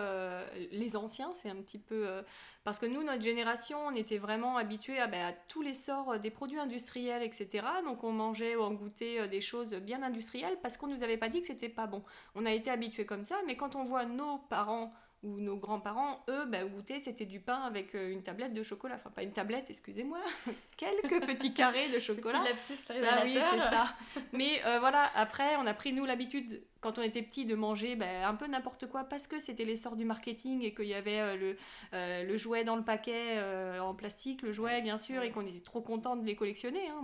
les 0.73 0.97
anciens, 0.97 1.33
c'est 1.35 1.51
un 1.51 1.57
petit 1.57 1.79
peu... 1.79 2.23
parce 2.65 2.79
que 2.79 2.87
nous, 2.87 3.03
notre 3.03 3.23
génération, 3.23 3.79
on 3.87 3.93
était 3.93 4.19
vraiment 4.19 4.57
habitués 4.57 4.99
à, 4.99 5.07
bah, 5.07 5.29
à 5.29 5.33
tous 5.33 5.63
les 5.63 5.75
sorts 5.75 6.19
des 6.19 6.31
produits 6.31 6.59
industriels, 6.59 7.23
etc. 7.23 7.65
Donc 7.85 8.05
on 8.05 8.13
mangeait 8.13 8.57
ou 8.57 8.63
on 8.63 8.73
goûtait 8.73 9.29
des 9.29 9.41
choses 9.41 9.75
bien 9.75 10.03
industrielles 10.03 10.59
parce 10.63 10.77
qu'on 10.77 10.89
nous 10.89 11.03
avait 11.03 11.17
pas 11.17 11.29
dit 11.29 11.41
que 11.41 11.47
c'était 11.47 11.69
pas 11.69 11.87
bon. 11.87 12.03
On 12.35 12.45
a 12.45 12.53
été 12.53 12.71
habitués 12.71 13.07
comme 13.07 13.25
ça, 13.25 13.37
mais 13.47 13.57
quand 13.57 13.77
on 13.77 13.85
voit 13.85 14.05
nos 14.05 14.39
parents 14.39 14.93
où 15.23 15.41
nos 15.41 15.57
grands-parents, 15.57 16.25
eux, 16.29 16.47
bah, 16.47 16.65
goûtaient, 16.65 16.99
c'était 16.99 17.27
du 17.27 17.41
pain 17.41 17.61
avec 17.63 17.95
euh, 17.95 18.11
une 18.11 18.23
tablette 18.23 18.55
de 18.55 18.63
chocolat. 18.63 18.97
Enfin, 18.97 19.11
pas 19.11 19.23
une 19.23 19.33
tablette, 19.33 19.69
excusez-moi, 19.69 20.19
quelques 20.77 21.27
petits 21.27 21.53
carrés 21.53 21.89
de 21.89 21.99
chocolat. 21.99 22.39
Petit 22.41 22.49
lapsus 22.49 22.77
ça, 22.77 22.95
oui, 23.25 23.35
c'est 23.35 23.61
ça. 23.61 23.95
Mais 24.33 24.65
euh, 24.65 24.79
voilà, 24.81 25.11
après, 25.15 25.57
on 25.57 25.67
a 25.67 25.75
pris, 25.75 25.93
nous, 25.93 26.07
l'habitude 26.07 26.63
quand 26.81 26.99
on 26.99 27.03
était 27.03 27.23
petit 27.23 27.45
de 27.45 27.55
manger 27.55 27.97
ben, 27.97 28.25
un 28.25 28.35
peu 28.35 28.47
n'importe 28.47 28.87
quoi 28.87 29.05
parce 29.05 29.27
que 29.27 29.39
c'était 29.39 29.65
l'essor 29.65 29.97
du 29.97 30.05
marketing 30.05 30.63
et 30.63 30.75
qu'il 30.75 30.87
y 30.87 30.95
avait 30.95 31.21
euh, 31.21 31.37
le, 31.37 31.57
euh, 31.95 32.25
le, 32.25 32.37
jouet 32.37 32.65
dans 32.65 32.77
le 32.77 32.83
paquet 32.83 33.37
euh, 33.37 33.81
en 33.81 33.95
plastique, 33.95 34.43
le 34.43 34.53
jouet 34.53 34.81
bien 34.81 34.99
sûr, 34.99 35.23
et 35.23 35.31
qu'on 35.31 35.47
était 35.47 35.61
trop 35.61 35.81
content 35.81 36.17
de 36.17 36.25
les 36.25 36.37
collectionner. 36.37 36.87
Hein. 36.89 37.03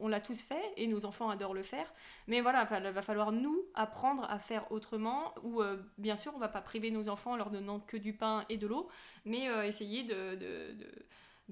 On, 0.00 0.08
l'a 0.08 0.20
tous 0.20 0.40
fait 0.40 0.62
et 0.76 0.86
nos 0.86 1.04
enfants 1.04 1.28
adorent 1.28 1.54
le 1.54 1.62
faire. 1.62 1.92
Mais 2.26 2.40
voilà, 2.40 2.66
il 2.70 2.90
va 2.90 3.02
falloir 3.02 3.32
nous 3.32 3.64
apprendre 3.74 4.24
à 4.30 4.38
faire 4.38 4.70
autrement 4.72 5.34
ou 5.42 5.62
bien 5.98 6.16
sûr 6.16 6.32
on 6.34 6.38
va 6.38 6.48
pas 6.48 6.62
priver 6.62 6.90
nos 6.90 7.08
enfants 7.08 7.32
en 7.32 7.36
leur 7.36 7.50
donnant 7.50 7.80
que 7.80 7.96
du 7.96 8.14
pain 8.14 8.44
et 8.48 8.56
de 8.56 8.66
l'eau, 8.66 8.88
mais 9.24 9.44
essayer 9.66 10.02
de, 10.04 10.34
de 10.34 10.72
de 10.72 10.86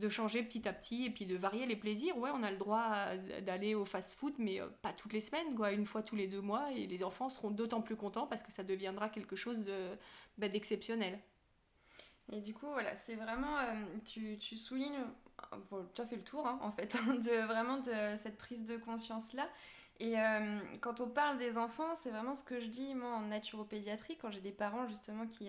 changer 0.08 0.42
petit 0.42 0.68
à 0.68 0.72
petit 0.72 1.06
et 1.06 1.10
puis 1.10 1.26
de 1.26 1.36
varier 1.36 1.66
les 1.66 1.76
plaisirs. 1.76 2.16
Ouais, 2.18 2.30
on 2.32 2.42
a 2.42 2.50
le 2.50 2.58
droit 2.58 3.14
d'aller 3.42 3.74
au 3.74 3.84
fast-food, 3.84 4.34
mais 4.38 4.60
euh, 4.60 4.68
pas 4.82 4.92
toutes 4.92 5.12
les 5.12 5.20
semaines, 5.20 5.54
quoi, 5.54 5.72
une 5.72 5.86
fois 5.86 6.02
tous 6.02 6.16
les 6.16 6.28
deux 6.28 6.40
mois, 6.40 6.70
et 6.72 6.86
les 6.86 7.02
enfants 7.02 7.28
seront 7.28 7.50
d'autant 7.50 7.80
plus 7.80 7.96
contents 7.96 8.26
parce 8.26 8.42
que 8.42 8.52
ça 8.52 8.62
deviendra 8.62 9.08
quelque 9.08 9.36
chose 9.36 9.64
de 9.64 9.90
bah, 10.38 10.48
d'exceptionnel. 10.48 11.18
Et 12.32 12.40
du 12.40 12.54
coup, 12.54 12.66
voilà, 12.66 12.94
c'est 12.96 13.14
vraiment, 13.14 13.56
euh, 13.58 13.84
tu, 14.04 14.36
tu, 14.38 14.56
soulignes, 14.56 15.04
tu 15.94 16.00
as 16.00 16.06
fait 16.06 16.16
le 16.16 16.24
tour 16.24 16.46
hein, 16.46 16.58
en 16.62 16.70
fait, 16.70 16.96
hein, 17.08 17.14
de 17.14 17.46
vraiment 17.46 17.78
de 17.78 18.16
cette 18.16 18.36
prise 18.36 18.64
de 18.64 18.76
conscience-là. 18.76 19.48
Et 19.98 20.18
euh, 20.18 20.58
quand 20.82 21.00
on 21.00 21.08
parle 21.08 21.38
des 21.38 21.56
enfants, 21.56 21.94
c'est 21.94 22.10
vraiment 22.10 22.34
ce 22.34 22.44
que 22.44 22.60
je 22.60 22.66
dis 22.66 22.94
moi 22.94 23.12
en 23.12 23.22
naturopédiatrie, 23.22 24.18
quand 24.18 24.30
j'ai 24.30 24.42
des 24.42 24.52
parents 24.52 24.86
justement 24.88 25.26
qui, 25.26 25.48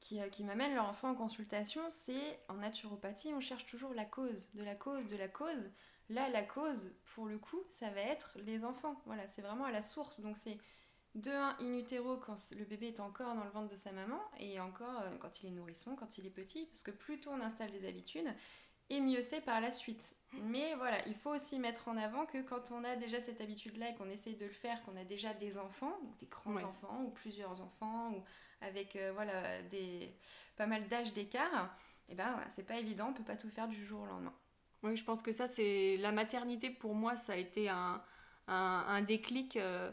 qui 0.00 0.44
m'amènent 0.44 0.74
leur 0.74 0.88
enfant 0.88 1.10
en 1.10 1.14
consultation, 1.14 1.82
c'est 1.90 2.40
en 2.48 2.54
naturopathie, 2.54 3.34
on 3.34 3.40
cherche 3.40 3.66
toujours 3.66 3.92
la 3.94 4.04
cause, 4.04 4.50
de 4.54 4.62
la 4.62 4.74
cause, 4.74 5.06
de 5.06 5.16
la 5.16 5.28
cause. 5.28 5.70
Là, 6.08 6.30
la 6.30 6.42
cause, 6.42 6.94
pour 7.14 7.26
le 7.26 7.38
coup, 7.38 7.60
ça 7.68 7.90
va 7.90 8.00
être 8.00 8.38
les 8.46 8.64
enfants. 8.64 9.02
Voilà, 9.04 9.26
c'est 9.26 9.42
vraiment 9.42 9.64
à 9.64 9.70
la 9.70 9.82
source. 9.82 10.20
Donc 10.20 10.38
c'est 10.38 10.56
de 11.14 11.30
un 11.30 11.56
in 11.60 11.74
utero 11.74 12.16
quand 12.16 12.36
le 12.56 12.64
bébé 12.64 12.88
est 12.88 13.00
encore 13.00 13.34
dans 13.34 13.44
le 13.44 13.50
ventre 13.50 13.68
de 13.68 13.76
sa 13.76 13.92
maman 13.92 14.20
et 14.38 14.60
encore 14.60 15.00
euh, 15.00 15.16
quand 15.18 15.42
il 15.42 15.48
est 15.48 15.52
nourrisson, 15.52 15.96
quand 15.96 16.18
il 16.18 16.26
est 16.26 16.30
petit, 16.30 16.66
parce 16.66 16.82
que 16.82 16.90
plus 16.90 17.20
tôt 17.20 17.30
on 17.32 17.40
installe 17.40 17.70
des 17.70 17.86
habitudes, 17.86 18.28
et 18.90 19.00
mieux 19.00 19.22
c'est 19.22 19.40
par 19.40 19.60
la 19.60 19.72
suite. 19.72 20.14
Mais 20.32 20.74
voilà, 20.74 20.98
il 21.06 21.14
faut 21.14 21.30
aussi 21.30 21.58
mettre 21.58 21.88
en 21.88 21.96
avant 21.96 22.26
que 22.26 22.42
quand 22.42 22.70
on 22.70 22.84
a 22.84 22.96
déjà 22.96 23.20
cette 23.20 23.40
habitude-là 23.40 23.90
et 23.90 23.94
qu'on 23.94 24.10
essaye 24.10 24.36
de 24.36 24.44
le 24.44 24.52
faire, 24.52 24.82
qu'on 24.84 24.96
a 24.96 25.04
déjà 25.04 25.32
des 25.34 25.56
enfants, 25.56 25.98
des 26.20 26.26
grands 26.26 26.62
enfants 26.62 27.02
ou 27.04 27.10
plusieurs 27.10 27.62
enfants, 27.62 28.12
ou 28.12 28.22
avec 28.60 28.96
euh, 28.96 29.12
voilà, 29.14 29.62
des, 29.62 30.14
pas 30.56 30.66
mal 30.66 30.86
d'âge 30.88 31.12
d'écart, 31.14 31.74
et 32.08 32.12
eh 32.12 32.14
ben 32.14 32.38
c'est 32.50 32.66
pas 32.66 32.78
évident, 32.78 33.08
on 33.10 33.14
peut 33.14 33.24
pas 33.24 33.36
tout 33.36 33.50
faire 33.50 33.68
du 33.68 33.84
jour 33.84 34.02
au 34.02 34.06
lendemain. 34.06 34.34
Oui, 34.82 34.96
je 34.96 35.04
pense 35.04 35.22
que 35.22 35.32
ça, 35.32 35.48
c'est 35.48 35.96
la 35.98 36.12
maternité 36.12 36.70
pour 36.70 36.94
moi, 36.94 37.16
ça 37.16 37.32
a 37.32 37.36
été 37.36 37.68
un, 37.68 38.02
un, 38.46 39.02
déclic. 39.02 39.56
Euh, 39.56 39.90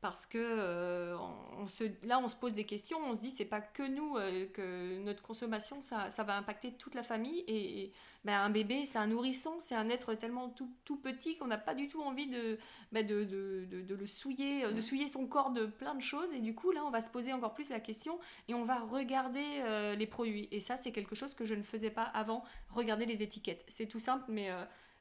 parce 0.00 0.26
que 0.26 0.38
euh, 0.38 1.16
on 1.58 1.66
se, 1.66 1.84
là 2.02 2.18
on 2.18 2.28
se 2.28 2.36
pose 2.36 2.52
des 2.52 2.64
questions, 2.64 2.98
on 3.04 3.16
se 3.16 3.22
dit 3.22 3.30
c'est 3.30 3.46
pas 3.46 3.60
que 3.60 3.82
nous 3.82 4.16
euh, 4.16 4.46
que 4.46 4.98
notre 4.98 5.22
consommation 5.22 5.80
ça, 5.80 6.10
ça, 6.10 6.22
va 6.22 6.36
impacter 6.36 6.72
toute 6.72 6.94
la 6.94 7.02
famille. 7.02 7.44
Et, 7.48 7.92
ben, 8.24 8.40
un 8.40 8.50
bébé 8.50 8.84
c'est 8.86 8.98
un 8.98 9.06
nourrisson, 9.06 9.54
c'est 9.60 9.74
un 9.74 9.88
être 9.88 10.14
tellement 10.14 10.50
tout, 10.50 10.70
tout 10.84 10.96
petit 10.96 11.36
qu'on 11.36 11.46
n'a 11.46 11.58
pas 11.58 11.74
du 11.74 11.88
tout 11.88 12.02
envie 12.02 12.26
de, 12.26 12.58
ben, 12.92 13.06
de, 13.06 13.24
de, 13.24 13.82
de, 13.82 13.94
le 13.94 14.06
souiller, 14.06 14.64
euh, 14.64 14.72
de 14.72 14.80
souiller 14.80 15.08
son 15.08 15.26
corps 15.26 15.50
de 15.50 15.66
plein 15.66 15.94
de 15.94 16.02
choses. 16.02 16.32
Et 16.34 16.40
du 16.40 16.54
coup 16.54 16.72
là 16.72 16.84
on 16.84 16.90
va 16.90 17.00
se 17.00 17.10
poser 17.10 17.32
encore 17.32 17.54
plus 17.54 17.70
la 17.70 17.80
question 17.80 18.18
et 18.48 18.54
on 18.54 18.64
va 18.64 18.80
regarder 18.80 19.94
les 19.96 20.06
produits. 20.06 20.48
Et 20.50 20.60
ça 20.60 20.76
c'est 20.76 20.92
quelque 20.92 21.14
chose 21.14 21.34
que 21.34 21.44
je 21.44 21.54
ne 21.54 21.62
faisais 21.62 21.90
pas 21.90 22.04
avant, 22.04 22.44
regarder 22.68 23.06
les 23.06 23.22
étiquettes. 23.22 23.64
C'est 23.68 23.86
tout 23.86 24.00
simple 24.00 24.24
mais 24.28 24.50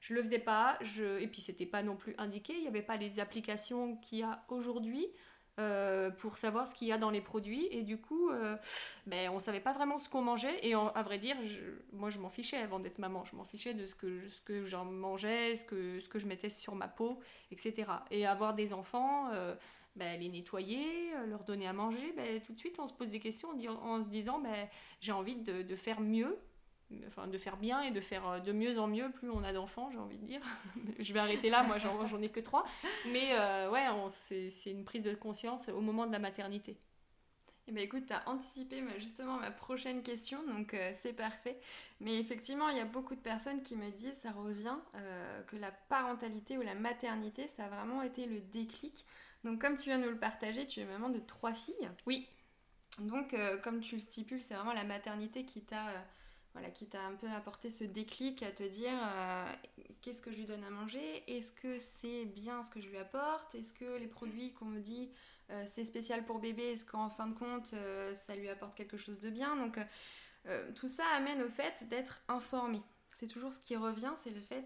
je 0.06 0.14
le 0.14 0.22
faisais 0.22 0.40
pas, 0.40 0.78
je... 0.82 1.20
et 1.20 1.28
puis 1.28 1.42
c'était 1.42 1.66
pas 1.66 1.82
non 1.82 1.96
plus 1.96 2.14
indiqué, 2.20 2.54
il 2.54 2.62
n'y 2.62 2.68
avait 2.68 2.84
pas 2.84 2.96
les 2.96 3.20
applications 3.20 3.98
qu'il 3.98 4.20
y 4.20 4.24
a 4.24 4.46
aujourd'hui. 4.50 5.08
euh, 5.58 6.12
pour 6.12 6.38
savoir 6.38 6.68
ce 6.68 6.76
qu'il 6.76 6.90
y 6.90 6.92
a 6.92 6.98
dans 6.98 7.12
les 7.12 7.22
produits. 7.22 7.70
Et 7.72 7.82
du 7.82 7.98
coup, 7.98 8.30
euh, 8.30 8.58
ben, 9.08 9.30
on 9.30 9.40
savait 9.40 9.62
pas 9.62 9.72
vraiment 9.72 10.00
ce 10.00 10.10
qu'on 10.10 10.22
mangeait. 10.22 10.68
Et 10.68 10.74
à 10.74 11.02
vrai 11.02 11.18
dire, 11.18 11.38
moi, 11.94 12.10
je 12.10 12.20
m'en 12.20 12.28
fichais 12.28 12.58
avant 12.58 12.78
d'être 12.78 13.00
maman. 13.00 13.24
Je 13.24 13.38
m'en 13.38 13.46
fichais 13.46 13.74
de 13.74 13.88
ce 13.88 13.96
que, 13.96 14.28
ce 14.28 14.42
que 14.42 14.66
j'en 14.66 14.84
mangeais, 14.84 15.56
ce 15.56 15.64
que, 15.64 16.02
ce 16.02 16.10
que 16.10 16.20
je 16.20 16.28
mettais 16.28 16.50
sur 16.50 16.76
ma 16.76 16.90
peau, 16.90 17.22
etc. 17.52 17.86
Et 18.12 18.26
avoir 18.26 18.54
des 18.54 18.74
enfants, 18.74 19.30
euh, 19.32 19.56
ben, 19.96 20.20
les 20.20 20.28
nettoyer, 20.28 21.14
leur 21.26 21.46
donner 21.46 21.68
à 21.68 21.74
manger, 21.74 22.12
ben, 22.18 22.42
tout 22.42 22.52
de 22.52 22.60
suite, 22.60 22.78
on 22.80 22.88
se 22.88 22.94
pose 22.94 23.12
des 23.12 23.22
questions 23.22 23.52
en, 23.82 24.04
se 24.04 24.10
disant, 24.10 24.40
ben, 24.40 24.68
j'ai 25.00 25.14
envie 25.14 25.38
de 25.38 25.76
faire 25.78 26.02
mieux 26.02 26.38
enfin 27.08 27.28
de 27.28 27.38
faire 27.38 27.58
bien 27.58 27.82
et 27.82 27.92
de 27.92 28.02
faire 28.02 28.28
euh, 28.28 28.40
de 28.40 28.52
mieux 28.52 28.80
en 28.80 28.88
mieux 28.88 29.10
plus 29.12 29.30
on 29.30 29.44
a 29.44 29.54
d'enfants 29.54 29.90
j'ai 29.92 29.98
envie 29.98 30.18
de 30.18 30.26
dire 30.26 30.42
je 31.00 31.14
vais 31.14 31.20
arrêter 31.20 31.50
là 31.50 31.64
moi 31.64 31.78
j'en 31.78 32.22
ai 32.22 32.30
que 32.30 32.40
trois 32.40 32.66
mais 33.12 33.32
euh, 33.34 33.70
ouais 33.72 33.86
c'est 34.12 34.72
une 34.72 34.86
prise 34.86 35.04
de 35.04 35.14
conscience 35.14 35.70
au 35.70 35.82
moment 35.82 36.06
de 36.06 36.12
la 36.12 36.20
maternité 36.20 36.78
eh 37.68 37.72
ben 37.72 37.84
écoute, 37.84 38.06
tu 38.06 38.14
as 38.14 38.30
anticipé 38.30 38.84
justement 39.00 39.38
ma 39.38 39.50
prochaine 39.50 40.04
question, 40.04 40.46
donc 40.46 40.76
euh, 40.76 40.92
c'est 40.94 41.14
parfait. 41.14 41.60
Mais 42.00 42.20
effectivement, 42.20 42.70
il 42.70 42.78
y 42.78 42.80
a 42.80 42.86
beaucoup 42.86 43.16
de 43.16 43.20
personnes 43.20 43.64
qui 43.64 43.76
me 43.76 43.90
disent, 43.90 44.20
ça 44.20 44.32
revient, 44.32 44.76
que 45.48 45.56
la 45.56 45.72
parentalité 45.72 46.60
ou 46.60 46.62
la 46.62 46.76
maternité, 46.76 47.48
ça 47.48 47.66
a 47.66 47.70
vraiment 47.70 48.04
été 48.04 48.28
le 48.28 48.40
déclic. 48.40 49.04
Donc 49.44 49.60
comme 49.62 49.78
tu 49.78 49.86
viens 49.86 49.98
de 49.98 50.04
nous 50.04 50.12
le 50.12 50.20
partager, 50.20 50.68
tu 50.68 50.80
es 50.80 50.86
maman 50.86 51.10
de 51.10 51.18
trois 51.18 51.56
filles. 51.56 51.90
Oui. 52.06 52.30
Donc 53.00 53.36
comme 53.64 53.82
tu 53.82 53.96
le 53.96 54.02
stipules, 54.02 54.42
c'est 54.42 54.54
vraiment 54.54 54.74
la 54.74 54.84
maternité 54.84 55.44
qui 55.44 55.64
t'a 55.64 55.88
voilà, 56.56 56.72
qui 56.72 56.88
t'a 56.88 57.02
un 57.02 57.16
peu 57.16 57.28
apporté 57.28 57.70
ce 57.70 57.84
déclic 57.84 58.42
à 58.42 58.50
te 58.50 58.64
dire 58.64 58.94
euh, 58.94 59.54
qu'est-ce 60.02 60.22
que 60.22 60.32
je 60.32 60.38
lui 60.38 60.46
donne 60.46 60.64
à 60.64 60.70
manger? 60.70 61.24
Est-ce 61.28 61.52
que 61.52 61.78
c'est 61.78 62.24
bien 62.24 62.64
ce 62.64 62.72
que 62.72 62.80
je 62.80 62.88
lui 62.88 62.98
apporte? 62.98 63.56
Est-ce 63.56 63.74
que 63.74 63.98
les 63.98 64.08
produits 64.08 64.54
qu'on 64.54 64.64
me 64.64 64.80
dit 64.80 65.12
euh, 65.50 65.66
c'est 65.68 65.84
spécial 65.84 66.24
pour 66.24 66.40
bébé, 66.40 66.72
est-ce 66.72 66.86
qu'en 66.86 67.10
fin 67.10 67.28
de 67.28 67.38
compte 67.38 67.74
euh, 67.74 68.16
ça 68.16 68.38
lui 68.38 68.48
apporte 68.48 68.74
quelque 68.74 68.96
chose 68.96 69.20
de 69.20 69.30
bien? 69.30 69.58
Donc 69.58 69.78
tout 70.76 70.88
ça 70.88 71.04
amène 71.16 71.42
au 71.42 71.50
fait 71.50 71.90
d'être 71.90 72.22
informé. 72.28 72.80
C'est 73.16 73.26
toujours 73.26 73.52
ce 73.52 73.60
qui 73.60 73.76
revient, 73.76 74.14
c'est 74.16 74.30
le 74.30 74.40
fait 74.40 74.64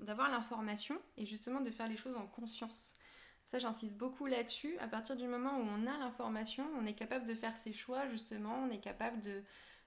d'avoir 0.00 0.30
l'information 0.30 0.98
et 1.18 1.26
justement 1.26 1.60
de 1.60 1.70
faire 1.70 1.88
les 1.88 1.98
choses 1.98 2.16
en 2.16 2.26
conscience. 2.26 2.94
Ça, 3.44 3.58
j'insiste 3.58 3.98
beaucoup 3.98 4.24
là-dessus. 4.24 4.78
À 4.78 4.88
partir 4.88 5.16
du 5.16 5.26
moment 5.26 5.58
où 5.58 5.62
on 5.62 5.86
a 5.86 5.98
l'information, 5.98 6.66
on 6.80 6.86
est 6.86 6.94
capable 6.94 7.26
de 7.26 7.34
faire 7.34 7.56
ses 7.56 7.74
choix, 7.74 8.08
justement, 8.08 8.62
on 8.64 8.70
est 8.70 8.80
capable 8.80 9.20
de, 9.20 9.42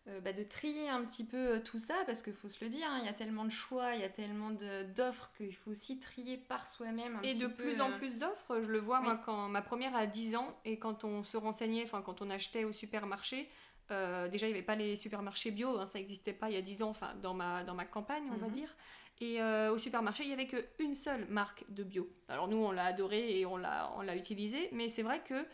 euh, 0.09 0.19
bah, 0.19 0.33
de 0.33 0.43
trier 0.43 0.89
un 0.89 1.01
petit 1.05 1.23
peu 1.23 1.37
euh, 1.37 1.59
tout 1.61 1.79
ça, 1.79 1.95
parce 2.05 2.21
qu'il 2.21 2.33
faut 2.33 2.49
se 2.49 2.61
le 2.61 2.69
dire, 2.69 2.85
hein, 2.89 2.97
il 2.99 3.05
y 3.05 3.09
a 3.09 3.13
tellement 3.13 3.45
de 3.45 3.51
choix, 3.51 3.95
il 3.95 4.01
y 4.01 4.03
a 4.03 4.09
tellement 4.09 4.51
d'offres 4.95 5.31
qu'il 5.37 5.55
faut 5.55 5.71
aussi 5.71 5.97
trier 5.97 6.35
par 6.35 6.67
soi-même. 6.67 7.21
Et 7.23 7.35
de 7.35 7.47
plus 7.47 7.79
en 7.79 7.89
euh, 7.89 7.95
plus 7.95 8.17
d'offres, 8.17 8.59
je 8.61 8.67
le 8.67 8.79
vois 8.79 8.99
moi 8.99 9.17
quand 9.23 9.47
ma 9.47 9.61
première 9.61 9.95
a 9.95 10.05
10 10.05 10.35
ans 10.35 10.59
et 10.65 10.77
quand 10.77 11.05
on 11.05 11.23
se 11.23 11.37
renseignait, 11.37 11.83
enfin 11.83 12.01
quand 12.01 12.21
on 12.21 12.29
achetait 12.29 12.65
au 12.65 12.73
supermarché, 12.73 13.49
déjà 13.89 14.47
il 14.47 14.49
n'y 14.49 14.57
avait 14.57 14.61
pas 14.61 14.75
les 14.75 14.95
supermarchés 14.97 15.51
bio, 15.51 15.77
hein, 15.77 15.85
ça 15.85 15.99
n'existait 15.99 16.33
pas 16.33 16.49
il 16.49 16.55
y 16.55 16.57
a 16.57 16.61
10 16.61 16.83
ans, 16.83 16.89
enfin 16.89 17.13
dans 17.21 17.35
ma, 17.35 17.63
dans 17.63 17.75
ma 17.75 17.85
campagne 17.85 18.23
on 18.33 18.37
va 18.37 18.47
mhm. 18.47 18.53
dire. 18.53 18.75
Et 19.21 19.41
au 19.41 19.77
supermarché, 19.77 20.23
il 20.23 20.27
n'y 20.27 20.33
avait 20.33 20.47
qu'une 20.47 20.95
seule 20.95 21.25
marque 21.29 21.63
de 21.69 21.83
bio. 21.83 22.09
Alors 22.27 22.49
nous, 22.49 22.57
on 22.57 22.71
l'a 22.71 22.85
adoré 22.85 23.39
et 23.39 23.45
on 23.45 23.55
l'a 23.55 24.15
utilisé, 24.17 24.67
mais 24.73 24.89
c'est 24.89 25.03
vrai 25.03 25.23
que 25.23 25.45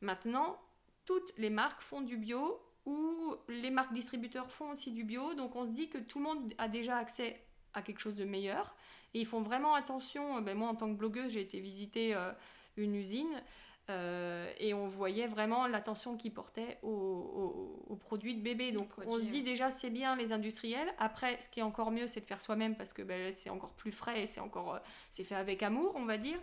maintenant, 0.00 0.58
toutes 1.04 1.36
les 1.36 1.50
marques 1.50 1.82
font 1.82 2.00
du 2.00 2.16
bio 2.16 2.58
où 2.88 3.36
les 3.48 3.70
marques 3.70 3.92
distributeurs 3.92 4.50
font 4.50 4.70
aussi 4.70 4.92
du 4.92 5.04
bio. 5.04 5.34
Donc 5.34 5.54
on 5.56 5.66
se 5.66 5.72
dit 5.72 5.90
que 5.90 5.98
tout 5.98 6.18
le 6.18 6.24
monde 6.24 6.54
a 6.56 6.68
déjà 6.68 6.96
accès 6.96 7.40
à 7.74 7.82
quelque 7.82 8.00
chose 8.00 8.14
de 8.14 8.24
meilleur. 8.24 8.74
Et 9.12 9.20
ils 9.20 9.26
font 9.26 9.42
vraiment 9.42 9.74
attention. 9.74 10.40
Ben 10.40 10.56
moi, 10.56 10.68
en 10.68 10.74
tant 10.74 10.88
que 10.88 10.98
blogueuse, 10.98 11.32
j'ai 11.32 11.42
été 11.42 11.60
visiter 11.60 12.14
euh, 12.14 12.32
une 12.78 12.94
usine. 12.94 13.42
Euh, 13.90 14.50
et 14.58 14.72
on 14.74 14.86
voyait 14.86 15.26
vraiment 15.26 15.66
l'attention 15.66 16.16
qu'ils 16.16 16.32
portaient 16.32 16.78
aux, 16.82 17.98
produits 18.00 18.34
de 18.34 18.42
bébé. 18.42 18.72
Donc 18.72 18.88
on 19.06 19.18
se 19.18 19.26
dit 19.26 19.42
déjà 19.42 19.70
c'est 19.70 19.90
bien 19.90 20.16
les 20.16 20.32
industriels. 20.32 20.92
Après, 20.98 21.38
ce 21.42 21.48
qui 21.50 21.60
est 21.60 21.62
encore 21.62 21.90
mieux, 21.90 22.06
c'est 22.06 22.20
de 22.20 22.26
faire 22.26 22.40
soi-même 22.40 22.74
parce 22.74 22.94
que 22.94 23.02
ben, 23.02 23.32
c'est 23.32 23.50
encore 23.50 23.72
plus 23.72 23.92
frais 23.92 24.22
et 24.22 24.26
c'est 24.26 24.40
encore 24.40 24.76
euh, 24.76 24.78
c'est 25.10 25.24
fait 25.24 25.34
avec 25.34 25.62
amour, 25.62 25.92
on 25.94 26.06
va 26.06 26.16
dire. 26.16 26.38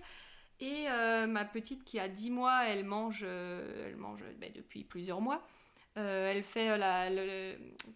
Et 0.59 0.85
ma 1.27 1.43
petite 1.43 1.83
qui 1.83 1.99
a 1.99 2.07
10 2.07 2.29
mois, 2.29 2.65
elle 2.65 2.85
mange, 2.85 3.23
elle 3.23 3.97
mange 3.97 4.23
ben, 4.39 4.53
depuis 4.55 4.85
plusieurs 4.85 5.19
mois. 5.19 5.45
Euh, 5.97 6.31
elle 6.31 6.43
fait 6.43 6.71
euh, 6.71 6.77
la, 6.77 7.09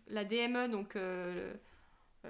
la 0.08 0.24
DME, 0.24 0.70
donc 0.70 0.96
euh, 0.96 1.53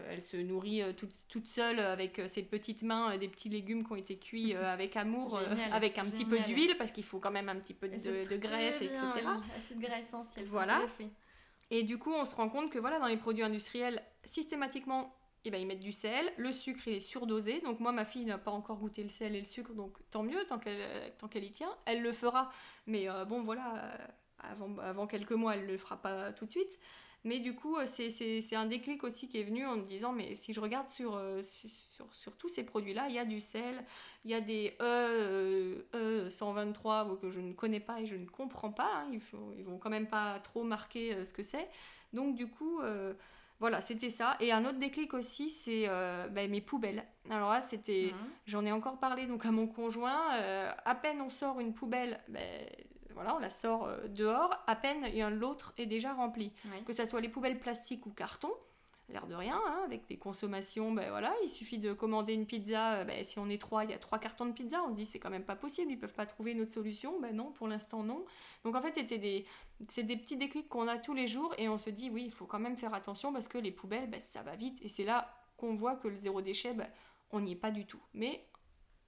elle 0.10 0.24
se 0.24 0.38
nourrit 0.38 0.82
toute, 0.96 1.48
seule 1.48 1.80
avec 1.80 2.22
ses 2.28 2.44
petites 2.44 2.82
mains 2.82 3.18
des 3.18 3.28
petits 3.28 3.50
légumes 3.50 3.86
qui 3.86 3.92
ont 3.92 3.96
été 3.96 4.18
cuits 4.18 4.56
avec 4.56 4.96
amour, 4.96 5.40
avec 5.72 5.98
un 5.98 6.04
petit 6.04 6.26
peu 6.26 6.40
d'huile, 6.40 6.76
parce 6.78 6.92
qu'il 6.92 7.04
faut 7.04 7.20
quand 7.20 7.32
même 7.32 7.50
un 7.50 7.56
petit 7.56 7.74
peu 7.74 7.88
de, 7.88 7.98
de 7.98 8.38
graisse, 8.38 8.82
etc. 8.82 9.00
Acide 9.58 9.80
gras 9.80 10.00
essentiel. 10.00 10.46
Voilà. 10.48 10.82
Et 11.72 11.84
du 11.84 12.00
coup, 12.00 12.12
on 12.12 12.26
se 12.26 12.34
rend 12.34 12.50
compte 12.50 12.72
que 12.72 12.80
voilà, 12.80 12.98
dans 12.98 13.06
les 13.06 13.18
produits 13.18 13.44
industriels, 13.44 14.02
systématiquement, 14.24 15.16
eh 15.46 15.52
ben, 15.52 15.62
ils 15.62 15.68
mettent 15.68 15.80
du 15.80 15.92
sel, 15.92 16.34
le 16.38 16.52
sucre 16.52 16.88
est 16.88 17.00
surdosé. 17.00 17.62
Donc 17.62 17.80
moi, 17.80 17.92
ma 17.92 18.06
fille 18.06 18.26
n'a 18.26 18.40
pas 18.40 18.52
encore 18.52 18.78
goûté 18.78 19.04
le 19.04 19.10
sel 19.10 19.36
et 19.36 19.40
le 19.40 19.46
sucre, 19.46 19.74
donc 19.74 19.98
tant 20.10 20.24
mieux, 20.24 20.44
tant 20.46 20.58
qu'elle 20.58 21.14
tant 21.20 21.28
qu'elle 21.28 21.44
y 21.44 21.52
tient. 21.52 21.70
Elle 21.86 22.02
le 22.02 22.12
fera, 22.12 22.52
mais 22.88 23.08
bon, 23.28 23.42
voilà, 23.42 23.98
avant, 24.42 25.08
quelques 25.08 25.32
mois, 25.32 25.56
elle 25.56 25.64
ne 25.66 25.72
le 25.72 25.78
fera 25.78 25.98
pas 25.98 26.32
tout 26.34 26.46
de 26.46 26.52
suite. 26.52 26.80
Mais 27.26 27.40
du 27.40 27.54
coup, 27.54 27.76
euh, 27.76 27.86
c'est 27.86 28.56
un 28.56 28.66
déclic 28.66 29.04
aussi 29.04 29.28
qui 29.28 29.40
est 29.40 29.44
venu 29.44 29.66
en 29.66 29.76
me 29.76 29.84
disant, 29.84 30.14
mais 30.14 30.36
si 30.36 30.54
je 30.54 30.62
regarde 30.62 30.88
sur, 30.88 31.16
euh, 31.16 31.44
sur, 31.44 32.14
sur, 32.14 32.38
tous 32.38 32.48
ces 32.48 32.64
produits-là, 32.64 33.08
il 33.10 33.16
y 33.16 33.20
a 33.20 33.26
du 33.26 33.42
sel, 33.42 33.84
il 34.24 34.32
y 34.32 34.34
a 34.34 34.40
des 34.40 34.78
E, 34.80 35.86
e 35.94 36.30
123 36.30 37.20
que 37.22 37.30
je 37.30 37.42
ne 37.42 37.52
connais 37.52 37.82
pas 37.82 38.00
et 38.00 38.06
je 38.06 38.16
ne 38.16 38.26
comprends 38.26 38.72
pas. 38.72 38.90
Hein. 38.96 39.10
ils, 39.12 39.22
ils 39.58 39.66
vont 39.66 39.78
quand 39.78 39.90
même 39.90 40.08
pas 40.08 40.40
trop 40.40 40.64
marquer 40.64 41.14
euh, 41.14 41.26
ce 41.26 41.34
que 41.34 41.44
c'est. 41.44 41.68
Donc 42.14 42.36
du 42.36 42.48
coup, 42.48 42.80
voilà, 43.60 43.82
c'était 43.82 44.10
ça. 44.10 44.36
Et 44.40 44.52
un 44.52 44.66
autre 44.66 44.80
déclic 44.80 45.14
aussi, 45.14 45.52
c'est 45.52 45.86
ben, 46.32 46.50
mes 46.50 46.60
poubelles. 46.60 47.04
Alors 47.30 47.52
là, 47.52 47.62
c'était, 47.62 48.12
mmh. 48.12 48.18
j'en 48.48 48.66
ai 48.66 48.72
encore 48.72 49.00
parlé 49.00 49.28
donc 49.28 49.46
à 49.46 49.52
mon 49.52 49.68
conjoint. 49.68 50.32
à 50.32 50.96
peine 50.96 51.22
on 51.22 51.30
sort 51.30 51.60
une 51.60 51.76
poubelle, 51.76 52.20
ben, 52.30 52.42
voilà, 53.20 53.36
on 53.36 53.40
la 53.40 53.50
sort 53.50 53.86
euh, 53.86 54.08
dehors, 54.08 54.56
à 54.66 54.78
peine 54.78 55.06
l'autre 55.30 55.74
est 55.78 55.86
déjà 55.86 56.14
rempli. 56.14 56.54
Que 56.86 56.94
ce 56.94 57.04
soit 57.04 57.20
les 57.20 57.28
poubelles 57.28 57.60
plastiques 57.60 58.06
ou 58.06 58.12
carton, 58.12 58.50
l'air 59.10 59.28
de 59.28 59.36
rien, 59.36 59.60
hein, 59.68 59.82
avec 59.84 60.08
des 60.08 60.16
consommations, 60.16 60.94
ben 60.94 61.10
voilà, 61.10 61.34
il 61.44 61.50
suffit 61.50 61.80
de 61.80 61.92
commander 61.92 62.34
une 62.34 62.46
pizza, 62.46 62.94
euh, 62.94 63.04
ben, 63.04 63.22
si 63.26 63.38
on 63.38 63.50
est 63.50 63.60
trois, 63.60 63.84
il 63.84 63.90
y 63.90 63.94
a 63.94 63.98
trois 63.98 64.20
cartons 64.20 64.46
de 64.46 64.54
pizza, 64.54 64.82
on 64.88 64.92
se 64.92 64.96
dit 64.96 65.06
c'est 65.06 65.20
quand 65.20 65.30
même 65.30 65.44
pas 65.44 65.58
possible, 65.58 65.92
ils 65.92 66.00
peuvent 66.00 66.14
pas 66.14 66.26
trouver 66.26 66.54
une 66.54 66.62
autre 66.62 66.72
solution, 66.72 67.20
ben 67.20 67.36
non, 67.36 67.52
pour 67.52 67.68
l'instant 67.68 68.04
non. 68.04 68.24
Donc 68.64 68.76
en 68.76 68.82
fait 68.82 68.94
c'était 68.96 69.18
des, 69.18 69.46
c'est 69.90 70.04
des 70.04 70.16
petits 70.16 70.38
déclics 70.38 70.70
qu'on 70.70 70.88
a 70.88 70.98
tous 70.98 71.14
les 71.14 71.28
jours 71.28 71.54
et 71.58 71.68
on 71.68 71.78
se 71.78 71.90
dit 71.90 72.10
oui, 72.10 72.24
il 72.26 72.32
faut 72.32 72.46
quand 72.46 72.60
même 72.60 72.78
faire 72.78 72.94
attention 72.94 73.34
parce 73.34 73.50
que 73.50 73.58
les 73.58 73.72
poubelles, 73.72 74.10
ben, 74.10 74.22
ça 74.22 74.44
va 74.44 74.56
vite 74.56 74.80
et 74.82 74.88
c'est 74.88 75.04
là 75.04 75.34
qu'on 75.58 75.76
voit 75.76 75.98
que 75.98 76.08
le 76.08 76.16
zéro 76.16 76.42
déchet, 76.42 76.74
ben, 76.74 76.88
on 77.32 77.42
n'y 77.42 77.52
est 77.52 77.58
pas 77.58 77.72
du 77.72 77.86
tout. 77.86 78.02
Mais 78.14 78.46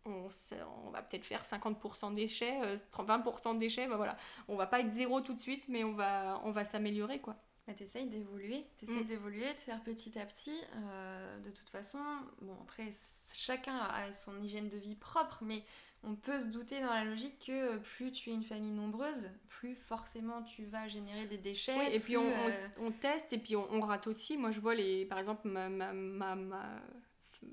on, 0.06 0.90
va 0.92 1.02
peut-être 1.02 1.26
faire 1.26 1.44
50% 1.44 2.14
déchets, 2.14 2.60
20% 2.98 3.56
euh, 3.56 3.58
déchets, 3.58 3.88
bah 3.88 3.98
voilà. 3.98 4.18
On 4.48 4.56
va 4.56 4.68
pas 4.68 4.80
être 4.80 4.90
zéro 4.90 5.22
tout 5.22 5.34
de 5.34 5.40
suite, 5.40 5.68
mais 5.68 5.84
on 5.84 5.94
va, 5.94 6.42
on 6.44 6.52
va 6.52 6.66
s'améliorer, 6.66 7.20
quoi. 7.20 7.36
Bah, 7.68 7.74
t'essayes 7.74 8.08
d'évoluer, 8.08 8.66
t'essayes 8.78 9.04
mm. 9.04 9.08
d'évoluer, 9.08 9.54
de 9.54 9.60
faire 9.60 9.82
petit 9.84 10.18
à 10.18 10.26
petit. 10.26 10.60
Euh, 10.76 11.40
de 11.40 11.50
toute 11.52 11.70
façon, 11.70 12.00
bon, 12.42 12.58
après, 12.64 12.92
chacun 13.36 13.78
a 13.78 14.12
son 14.12 14.40
hygiène 14.42 14.70
de 14.70 14.78
vie 14.78 14.96
propre, 14.96 15.44
mais 15.44 15.64
on 16.04 16.16
peut 16.16 16.40
se 16.40 16.48
douter 16.48 16.82
dans 16.82 16.90
la 16.90 17.04
logique 17.04 17.46
que 17.46 17.78
plus 17.78 18.12
tu 18.12 18.32
es 18.32 18.34
une 18.34 18.44
famille 18.44 18.72
nombreuse, 18.72 19.30
plus 19.48 19.76
forcément 19.76 20.42
tu 20.42 20.66
vas 20.66 20.88
générer 20.88 21.28
des 21.28 21.38
déchets. 21.38 21.78
Oui, 21.78 21.86
et 21.92 22.00
puis 22.00 22.18
on, 22.18 22.26
euh, 22.26 22.68
on, 22.80 22.92
teste, 22.92 23.34
et 23.34 23.38
puis 23.38 23.56
on, 23.56 23.80
rate 23.82 24.08
aussi. 24.08 24.38
Moi, 24.38 24.50
je 24.52 24.60
vois, 24.60 24.74
les, 24.74 25.06
par 25.06 25.20
exemple, 25.20 25.48
ma, 25.48 25.70
ma, 25.70 25.94
ma 25.94 26.82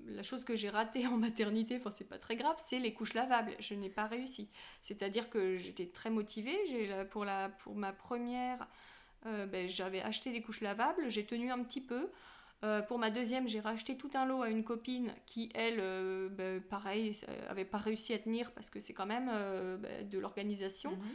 la 0.07 0.23
chose 0.23 0.45
que 0.45 0.55
j'ai 0.57 0.71
ratée 0.71 1.07
en 1.07 1.17
maternité, 1.17 1.77
enfin 1.77 1.93
c'est 1.93 2.09
pas 2.09 2.19
très 2.19 2.37
grave, 2.37 2.57
c'est 2.59 2.79
les 2.79 2.93
couches 2.93 3.15
lavables. 3.15 3.55
Je 3.61 3.75
n'ai 3.75 3.91
pas 3.91 4.07
réussi. 4.07 4.51
C'est-à-dire 4.83 5.31
que 5.31 5.57
j'étais 5.57 5.87
très 5.87 6.11
motivée. 6.11 6.57
Pour, 7.11 7.25
la, 7.25 7.49
pour 7.49 7.75
ma 7.75 7.93
première, 7.93 8.69
euh, 9.27 9.47
ben, 9.47 9.69
j'avais 9.69 10.01
acheté 10.01 10.31
des 10.31 10.41
couches 10.41 10.61
lavables, 10.61 11.09
j'ai 11.09 11.25
tenu 11.25 11.51
un 11.51 11.63
petit 11.63 11.81
peu. 11.81 12.11
Euh, 12.65 12.83
pour 12.83 12.99
ma 12.99 13.11
deuxième, 13.11 13.47
j'ai 13.47 13.61
racheté 13.61 13.97
tout 13.97 14.11
un 14.15 14.27
lot 14.27 14.43
à 14.43 14.51
une 14.51 14.65
copine 14.65 15.15
qui, 15.27 15.51
elle, 15.55 15.79
euh, 15.79 16.29
ben, 16.29 16.61
pareil, 16.61 17.17
avait 17.49 17.65
pas 17.65 17.79
réussi 17.79 18.13
à 18.15 18.19
tenir 18.19 18.53
parce 18.53 18.71
que 18.71 18.81
c'est 18.81 18.95
quand 18.95 19.07
même 19.07 19.27
ben, 19.79 20.09
de 20.09 20.19
l'organisation. 20.19 20.93
Mhm. 20.93 21.09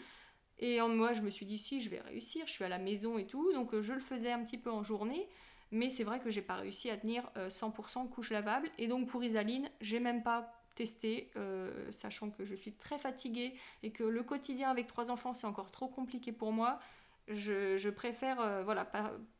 Et 0.60 0.82
moi, 0.82 1.14
je 1.14 1.22
me 1.22 1.30
suis 1.30 1.46
dit, 1.46 1.58
si, 1.58 1.82
je 1.82 1.90
vais 1.90 2.00
réussir, 2.00 2.46
je 2.48 2.52
suis 2.52 2.64
à 2.64 2.70
la 2.70 2.78
maison 2.78 3.18
et 3.18 3.26
tout. 3.26 3.52
Donc, 3.54 3.78
je 3.82 3.92
le 3.92 4.00
faisais 4.00 4.32
un 4.32 4.44
petit 4.44 4.58
peu 4.58 4.72
en 4.72 4.84
journée. 4.84 5.28
Mais 5.74 5.90
c'est 5.90 6.04
vrai 6.04 6.20
que 6.20 6.30
j'ai 6.30 6.44
pas 6.44 6.56
réussi 6.56 6.92
à 6.92 6.98
tenir 6.98 7.30
100% 7.36 8.06
euh, 8.06 8.08
couche 8.08 8.30
lavable. 8.30 8.70
Et 8.78 8.88
donc 8.88 9.08
pour 9.08 9.24
Isaline, 9.24 9.70
j'ai 9.82 10.00
même 10.00 10.22
pas 10.22 10.62
testé, 10.76 11.32
euh, 11.36 11.92
sachant 11.92 12.30
que 12.30 12.46
je 12.46 12.54
suis 12.54 12.74
très 12.74 13.00
fatiguée 13.00 13.56
et 13.82 13.92
que 13.92 14.04
le 14.04 14.22
quotidien 14.22 14.70
avec 14.70 14.86
trois 14.86 15.10
enfants 15.10 15.34
c'est 15.34 15.48
encore 15.48 15.72
trop 15.72 15.88
compliqué 15.88 16.32
pour 16.32 16.52
moi. 16.52 16.80
Je, 17.28 17.90
préfère 17.90 18.40
euh, 18.40 18.64
voilà, 18.64 18.86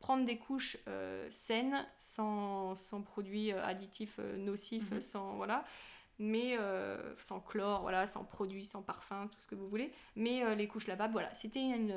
prendre 0.00 0.24
des 0.24 0.38
couches 0.38 0.76
saines, 1.30 1.86
sans, 1.98 2.74
sans, 2.74 3.02
produits 3.02 3.52
additifs 3.52 4.18
nocifs, 4.38 4.90
mhm. 4.90 5.00
sans 5.00 5.36
voilà, 5.36 5.64
mais 6.18 6.56
sans 7.18 7.38
chlore, 7.38 7.82
voilà, 7.82 8.08
sans 8.08 8.24
produit, 8.24 8.64
sans 8.64 8.82
parfum, 8.82 9.28
tout 9.28 9.40
ce 9.40 9.46
que 9.46 9.54
vous 9.54 9.68
voulez. 9.68 9.92
Mais 10.16 10.56
les 10.56 10.66
couches 10.66 10.88
lavables, 10.88 11.12
voilà, 11.12 11.32
c'était 11.34 11.60
une 11.60 11.94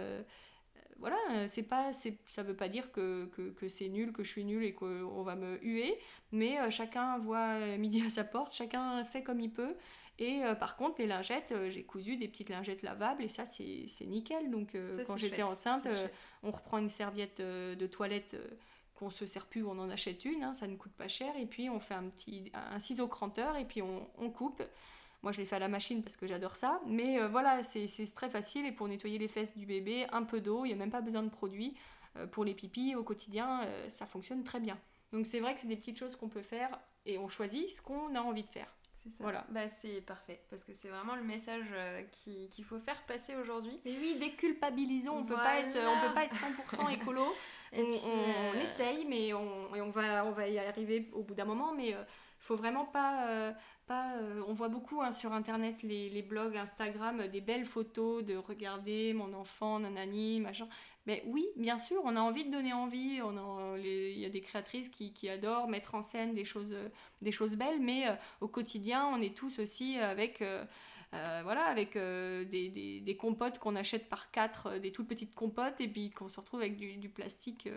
voilà, 0.99 1.17
c'est 1.47 1.63
pas, 1.63 1.91
ça 1.93 2.43
veut 2.43 2.55
pas 2.55 2.69
dire 2.69 2.91
que, 2.91 3.25
que, 3.25 3.69
c'est 3.69 3.89
nul, 3.89 4.11
que 4.11 4.23
je 4.23 4.29
suis 4.29 4.45
nulle 4.45 4.63
et 4.63 4.73
qu'on 4.73 5.23
va 5.23 5.35
me 5.35 5.57
huer, 5.63 5.97
mais 6.31 6.57
chacun 6.71 7.17
voit 7.17 7.77
midi 7.77 8.03
à 8.05 8.09
sa 8.09 8.23
porte, 8.23 8.53
chacun 8.53 9.03
fait 9.05 9.23
comme 9.23 9.39
il 9.39 9.51
peut. 9.51 9.75
Et 10.19 10.43
euh, 10.43 10.55
par 10.55 10.77
contre, 10.77 10.95
les 10.99 11.07
lingettes, 11.07 11.51
euh, 11.51 11.69
j'ai 11.69 11.83
cousu 11.83 12.17
des 12.17 12.27
petites 12.27 12.49
lingettes 12.49 12.81
lavables 12.81 13.23
et 13.23 13.29
ça, 13.29 13.45
c'est 13.45 14.05
nickel. 14.05 14.49
Donc, 14.49 14.73
euh, 14.73 15.03
quand 15.05 15.17
j'étais 15.17 15.43
enceinte, 15.43 15.87
on 16.43 16.51
reprend 16.51 16.79
une 16.79 16.89
serviette 16.89 17.41
de 17.41 17.87
toilette 17.87 18.35
qu'on 18.95 19.11
se 19.11 19.27
sert 19.27 19.45
plus, 19.45 19.63
on 19.63 19.77
en 19.77 19.89
achète 19.91 20.25
une, 20.25 20.43
hein, 20.43 20.53
ça 20.55 20.67
ne 20.67 20.75
coûte 20.75 20.93
pas 20.93 21.07
cher. 21.07 21.35
Et 21.37 21.45
puis, 21.45 21.69
on 21.69 21.79
fait 21.79 21.93
un 21.93 22.09
petit 22.09 22.51
un 22.53 22.79
ciseau 22.79 23.07
cranteur 23.07 23.55
et 23.57 23.65
puis 23.65 23.81
on, 23.81 24.09
on 24.17 24.29
coupe. 24.31 24.63
Moi, 25.27 25.33
je 25.33 25.39
l'ai 25.39 25.45
fait 25.45 25.57
à 25.57 25.59
la 25.59 25.67
machine 25.67 26.03
parce 26.03 26.15
que 26.15 26.25
j'adore 26.25 26.55
ça. 26.55 26.79
Mais 26.85 27.19
voilà, 27.27 27.61
c'est 27.63 27.87
très 28.15 28.29
facile. 28.29 28.65
Et 28.65 28.71
pour 28.71 28.87
nettoyer 28.87 29.17
les 29.17 29.27
fesses 29.27 29.57
du 29.57 29.65
bébé, 29.65 30.07
un 30.13 30.23
peu 30.23 30.39
d'eau, 30.39 30.63
il 30.63 30.69
n'y 30.69 30.73
a 30.73 30.77
même 30.77 30.89
pas 30.89 31.01
besoin 31.01 31.21
de 31.21 31.29
produits. 31.29 31.75
pour 32.31 32.45
les 32.45 32.53
pipis 32.53 32.95
au 32.95 33.03
quotidien, 33.03 33.67
ça 33.89 34.05
fonctionne 34.05 34.45
très 34.45 34.61
bien. 34.61 34.79
Donc, 35.11 35.27
c'est 35.27 35.41
vrai 35.41 35.53
que 35.53 35.59
c'est 35.59 35.67
des 35.67 35.75
petites 35.75 35.97
choses 35.97 36.15
qu'on 36.15 36.29
peut 36.29 36.41
faire 36.41 36.79
et 37.05 37.17
on 37.17 37.27
choisit 37.27 37.69
ce 37.69 37.81
qu'on 37.81 38.15
a 38.15 38.21
envie 38.21 38.43
de 38.43 38.49
faire. 38.49 38.71
Voilà. 39.19 39.45
Bah, 39.49 39.67
c'est 39.67 40.01
parfait, 40.01 40.41
parce 40.49 40.63
que 40.63 40.73
c'est 40.73 40.89
vraiment 40.89 41.15
le 41.15 41.23
message 41.23 41.65
euh, 41.73 42.03
qu'il 42.11 42.63
faut 42.63 42.79
faire 42.79 43.01
passer 43.03 43.35
aujourd'hui. 43.35 43.79
Mais 43.85 43.95
oui, 43.99 44.17
déculpabilisons, 44.19 45.17
on 45.19 45.25
peut 45.25 45.35
pas 45.35 45.59
être, 45.59 45.77
on 45.77 46.07
peut 46.07 46.13
pas 46.13 46.25
être 46.25 46.35
100% 46.35 46.93
écolo. 46.93 47.23
on, 47.73 47.79
euh, 47.79 48.61
essaye, 48.61 49.05
mais 49.05 49.33
on, 49.33 49.71
on, 49.73 49.89
va, 49.89 50.25
on 50.25 50.31
va 50.31 50.47
y 50.47 50.59
arriver 50.59 51.09
au 51.13 51.23
bout 51.23 51.33
d'un 51.33 51.45
moment, 51.45 51.73
mais 51.73 51.93
euh, 51.93 52.03
faut 52.39 52.55
vraiment 52.55 52.85
pas... 52.85 53.53
pas 53.87 54.13
on 54.47 54.53
voit 54.53 54.69
beaucoup 54.69 55.01
hein, 55.01 55.11
sur 55.11 55.33
internet 55.33 55.81
les, 55.81 56.09
les, 56.09 56.21
blogs 56.21 56.57
Instagram 56.57 57.27
des 57.27 57.41
belles 57.41 57.65
photos 57.65 58.23
de 58.23 58.35
regarder 58.35 59.13
mon 59.13 59.33
enfant 59.33 59.79
nanani 59.79 60.39
machin 60.41 60.67
oui, 61.25 61.47
bien 61.55 61.77
sûr, 61.77 62.01
on 62.03 62.15
a 62.15 62.19
envie 62.19 62.43
de 62.43 62.51
donner 62.51 62.73
envie. 62.73 63.21
Il 63.77 64.19
y 64.19 64.25
a 64.25 64.29
des 64.29 64.41
créatrices 64.41 64.89
qui, 64.89 65.29
adorent 65.29 65.67
mettre 65.67 65.95
en 65.95 66.01
scène 66.01 66.33
des 66.33 66.45
choses, 66.45 66.75
des 67.21 67.31
choses 67.31 67.55
belles, 67.55 67.79
mais 67.81 68.07
euh, 68.07 68.13
au 68.41 68.47
quotidien, 68.47 69.07
on 69.07 69.21
est 69.21 69.35
tous 69.35 69.59
aussi 69.59 69.97
avec, 69.97 70.41
euh, 70.41 70.65
euh, 71.13 71.41
voilà, 71.43 71.65
avec 71.65 71.97
des, 71.97 73.17
compotes 73.19 73.59
qu'on 73.59 73.75
achète 73.75 74.09
par 74.09 74.31
quatre, 74.31 74.79
des 74.79 74.91
toutes 74.91 75.07
petites 75.07 75.33
compotes, 75.33 75.79
et 75.79 75.87
puis 75.87 76.11
qu'on 76.11 76.29
se 76.29 76.39
retrouve 76.39 76.59
avec 76.59 76.75
du, 76.75 77.09
plastique 77.09 77.69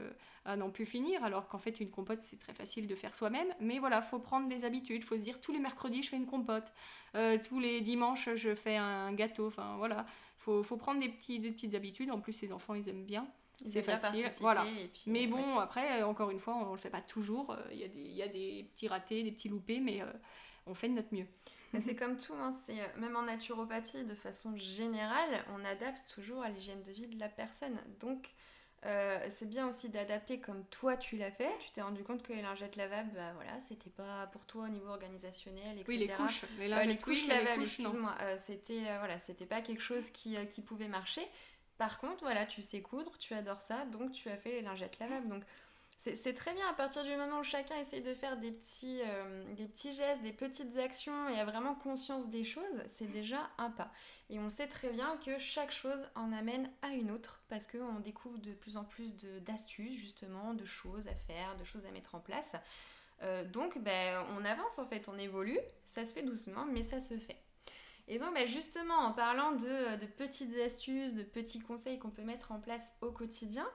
à 0.44 0.56
n'en 0.56 0.70
plus 0.70 0.86
finir, 0.86 1.22
alors 1.22 1.46
qu'en 1.46 1.58
fait, 1.58 1.80
une 1.80 1.90
compote, 1.90 2.20
c'est 2.20 2.38
très 2.38 2.54
facile 2.54 2.88
de 2.88 2.94
faire 2.96 3.14
soi-même. 3.14 3.48
Mais 3.60 3.78
voilà, 3.78 4.02
faut 4.02 4.18
prendre 4.18 4.48
des 4.48 4.64
habitudes. 4.64 5.04
faut 5.04 5.16
se 5.16 5.20
dire, 5.20 5.40
tous 5.40 5.52
les 5.52 5.60
mercredis, 5.60 6.02
je 6.02 6.10
fais 6.10 6.16
une 6.16 6.26
compote. 6.26 6.72
tous 7.48 7.60
les 7.60 7.80
dimanches, 7.80 8.28
je 8.34 8.56
fais 8.56 8.76
un 8.76 9.12
gâteau. 9.12 9.46
Enfin, 9.46 9.76
voilà 9.78 10.04
faut, 10.40 10.62
faut 10.62 10.76
prendre 10.76 11.00
des, 11.00 11.08
petits, 11.08 11.38
des 11.38 11.52
petites 11.52 11.74
habitudes. 11.74 12.10
En 12.10 12.20
plus, 12.20 12.40
les 12.40 12.52
enfants, 12.52 12.74
ils 12.74 12.88
aiment 12.88 13.04
bien. 13.04 13.28
C'est 13.66 13.82
facile. 13.82 14.26
Voilà. 14.40 14.64
mais 15.06 15.26
bon, 15.26 15.58
après, 15.58 16.02
encore 16.02 16.30
une 16.30 16.38
fois, 16.38 16.56
on 16.56 16.66
ne 16.66 16.72
le 16.72 16.78
fait 16.78 16.90
pas 16.90 17.02
toujours. 17.02 17.56
Il 17.70 17.78
y, 17.78 17.84
a 17.84 17.88
des, 17.88 18.00
y 18.00 18.22
a 18.22 18.28
des 18.28 18.66
petits 18.72 18.88
ratés, 18.88 19.22
des 19.22 19.32
petits 19.32 19.50
loupés, 19.50 19.80
mais 19.80 20.00
euh, 20.00 20.06
on 20.66 20.74
fait 20.74 20.88
de 20.88 20.94
notre 20.94 21.14
mieux. 21.14 21.26
C'est 21.78 21.94
comme 21.94 22.16
tout, 22.16 22.32
hein, 22.34 22.52
euh, 22.70 22.86
même 22.96 23.16
en 23.16 23.22
naturopathie, 23.22 24.04
de 24.04 24.14
façon 24.14 24.56
générale, 24.56 25.44
on 25.54 25.64
adapte 25.64 26.12
toujours 26.12 26.42
à 26.42 26.48
l'hygiène 26.48 26.82
de 26.82 26.90
vie 26.90 27.06
de 27.06 27.18
la 27.18 27.28
personne. 27.28 27.78
Donc, 28.00 28.30
euh, 28.86 29.26
c'est 29.28 29.48
bien 29.48 29.68
aussi 29.68 29.90
d'adapter 29.90 30.40
comme 30.40 30.64
toi 30.66 30.96
tu 30.96 31.16
l'as 31.16 31.30
fait. 31.30 31.50
Tu 31.60 31.70
t'es 31.70 31.82
rendu 31.82 32.02
compte 32.02 32.22
que 32.22 32.32
les 32.32 32.40
lingettes 32.40 32.76
lavables, 32.76 33.10
bah 33.14 33.32
voilà, 33.34 33.60
c'était 33.60 33.90
pas 33.90 34.26
pour 34.28 34.46
toi 34.46 34.64
au 34.64 34.68
niveau 34.68 34.88
organisationnel, 34.88 35.78
etc. 35.78 35.84
Oui, 35.88 35.98
les 35.98 36.08
couches, 36.08 36.44
les, 36.58 36.72
euh, 36.72 36.84
les 36.84 36.96
couches 36.96 37.26
lavables, 37.26 37.62
excuse-moi, 37.62 38.14
euh, 38.22 38.36
c'était 38.38 38.82
voilà, 38.98 39.18
c'était 39.18 39.46
pas 39.46 39.60
quelque 39.60 39.82
chose 39.82 40.10
qui, 40.10 40.36
qui, 40.48 40.62
pouvait 40.62 40.88
marcher. 40.88 41.26
Par 41.76 41.98
contre, 41.98 42.22
voilà, 42.22 42.46
tu 42.46 42.62
sais 42.62 42.80
coudre, 42.80 43.18
tu 43.18 43.34
adores 43.34 43.60
ça, 43.60 43.84
donc 43.86 44.12
tu 44.12 44.30
as 44.30 44.36
fait 44.36 44.50
les 44.50 44.62
lingettes 44.62 44.98
lavables. 44.98 45.28
Donc 45.28 45.44
c'est 46.02 46.32
très 46.32 46.54
bien 46.54 46.66
à 46.66 46.72
partir 46.72 47.04
du 47.04 47.14
moment 47.14 47.40
où 47.40 47.42
chacun 47.42 47.76
essaye 47.76 48.00
de 48.00 48.14
faire 48.14 48.38
des 48.38 48.52
petits, 48.52 49.02
des 49.54 49.66
petits 49.66 49.92
gestes, 49.92 50.22
des 50.22 50.32
petites 50.32 50.78
actions 50.78 51.28
et 51.28 51.38
a 51.38 51.44
vraiment 51.44 51.74
conscience 51.74 52.30
des 52.30 52.42
choses, 52.42 52.82
c'est 52.86 53.06
déjà 53.06 53.50
un 53.58 53.70
pas. 53.70 53.90
Et 54.30 54.38
on 54.38 54.48
sait 54.48 54.68
très 54.68 54.90
bien 54.92 55.18
que 55.18 55.38
chaque 55.38 55.72
chose 55.72 56.00
en 56.14 56.32
amène 56.32 56.70
à 56.82 56.90
une 56.90 57.10
autre 57.10 57.42
parce 57.48 57.66
qu'on 57.66 57.98
découvre 57.98 58.38
de 58.38 58.52
plus 58.52 58.76
en 58.76 58.84
plus 58.84 59.14
d'astuces 59.40 59.98
justement, 59.98 60.54
de 60.54 60.64
choses 60.64 61.08
à 61.08 61.14
faire, 61.14 61.56
de 61.56 61.64
choses 61.64 61.84
à 61.84 61.90
mettre 61.90 62.14
en 62.14 62.20
place. 62.20 62.52
Euh, 63.22 63.44
donc 63.44 63.76
ben, 63.78 64.24
on 64.38 64.44
avance 64.44 64.78
en 64.78 64.86
fait, 64.86 65.08
on 65.08 65.18
évolue, 65.18 65.58
ça 65.84 66.06
se 66.06 66.14
fait 66.14 66.22
doucement 66.22 66.64
mais 66.64 66.82
ça 66.82 67.00
se 67.00 67.18
fait. 67.18 67.42
Et 68.06 68.18
donc 68.18 68.34
ben, 68.34 68.46
justement 68.46 68.94
en 68.94 69.12
parlant 69.12 69.52
de, 69.52 70.06
petites 70.06 70.56
astuces, 70.58 71.14
de 71.14 71.24
petits 71.24 71.60
conseils 71.60 71.98
qu'on 71.98 72.10
peut 72.10 72.22
mettre 72.22 72.52
en 72.52 72.60
place 72.60 72.94
au 73.00 73.10
quotidien, 73.10 73.68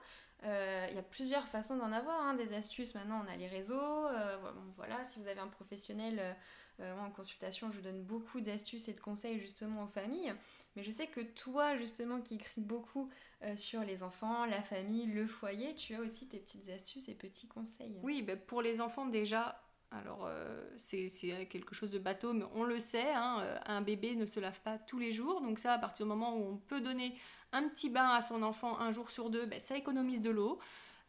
euh, 0.44 0.86
il 0.90 0.96
y 0.96 0.98
a 0.98 1.02
plusieurs 1.02 1.48
façons 1.48 1.76
d'en 1.76 1.92
avoir, 1.92 2.20
hein. 2.22 2.34
des 2.34 2.52
astuces. 2.52 2.94
Maintenant, 2.94 3.22
on 3.24 3.32
a 3.32 3.36
les 3.36 3.48
réseaux. 3.48 4.06
Euh, 4.06 4.36
voilà, 4.76 5.04
si 5.04 5.18
vous 5.18 5.26
avez 5.26 5.40
un 5.40 5.48
professionnel 5.48 6.36
euh, 6.80 6.98
en 6.98 7.10
consultation, 7.10 7.72
je 7.72 7.80
donne 7.80 8.02
beaucoup 8.02 8.40
d'astuces 8.40 8.88
et 8.88 8.92
de 8.92 9.00
conseils 9.00 9.40
justement 9.40 9.84
aux 9.84 9.88
familles. 9.88 10.34
Mais 10.74 10.82
je 10.82 10.90
sais 10.90 11.06
que 11.06 11.20
toi, 11.20 11.76
justement, 11.78 12.20
qui 12.20 12.34
écris 12.34 12.60
beaucoup 12.60 13.08
euh, 13.42 13.56
sur 13.56 13.80
les 13.80 14.02
enfants, 14.02 14.44
la 14.44 14.62
famille, 14.62 15.06
le 15.06 15.26
foyer, 15.26 15.74
tu 15.74 15.94
as 15.94 16.00
aussi 16.00 16.28
tes 16.28 16.38
petites 16.38 16.68
astuces 16.68 17.08
et 17.08 17.14
petits 17.14 17.48
conseils. 17.48 17.98
Oui, 18.02 18.20
ben, 18.20 18.38
pour 18.38 18.60
les 18.60 18.82
enfants 18.82 19.06
déjà, 19.06 19.62
alors 19.90 20.26
euh, 20.26 20.68
c'est 20.76 21.08
quelque 21.48 21.74
chose 21.74 21.90
de 21.90 21.98
bateau, 21.98 22.34
mais 22.34 22.44
on 22.54 22.64
le 22.64 22.78
sait, 22.78 23.10
hein, 23.14 23.58
un 23.64 23.80
bébé 23.80 24.14
ne 24.14 24.26
se 24.26 24.38
lave 24.38 24.60
pas 24.60 24.76
tous 24.76 24.98
les 24.98 25.12
jours. 25.12 25.40
Donc 25.40 25.58
ça, 25.58 25.72
à 25.72 25.78
partir 25.78 26.04
du 26.04 26.10
moment 26.10 26.36
où 26.36 26.42
on 26.42 26.56
peut 26.58 26.82
donner 26.82 27.14
un 27.52 27.68
petit 27.68 27.90
bain 27.90 28.08
à 28.10 28.22
son 28.22 28.42
enfant 28.42 28.78
un 28.78 28.92
jour 28.92 29.10
sur 29.10 29.30
deux, 29.30 29.46
ben, 29.46 29.60
ça 29.60 29.76
économise 29.76 30.20
de 30.20 30.30
l'eau. 30.30 30.58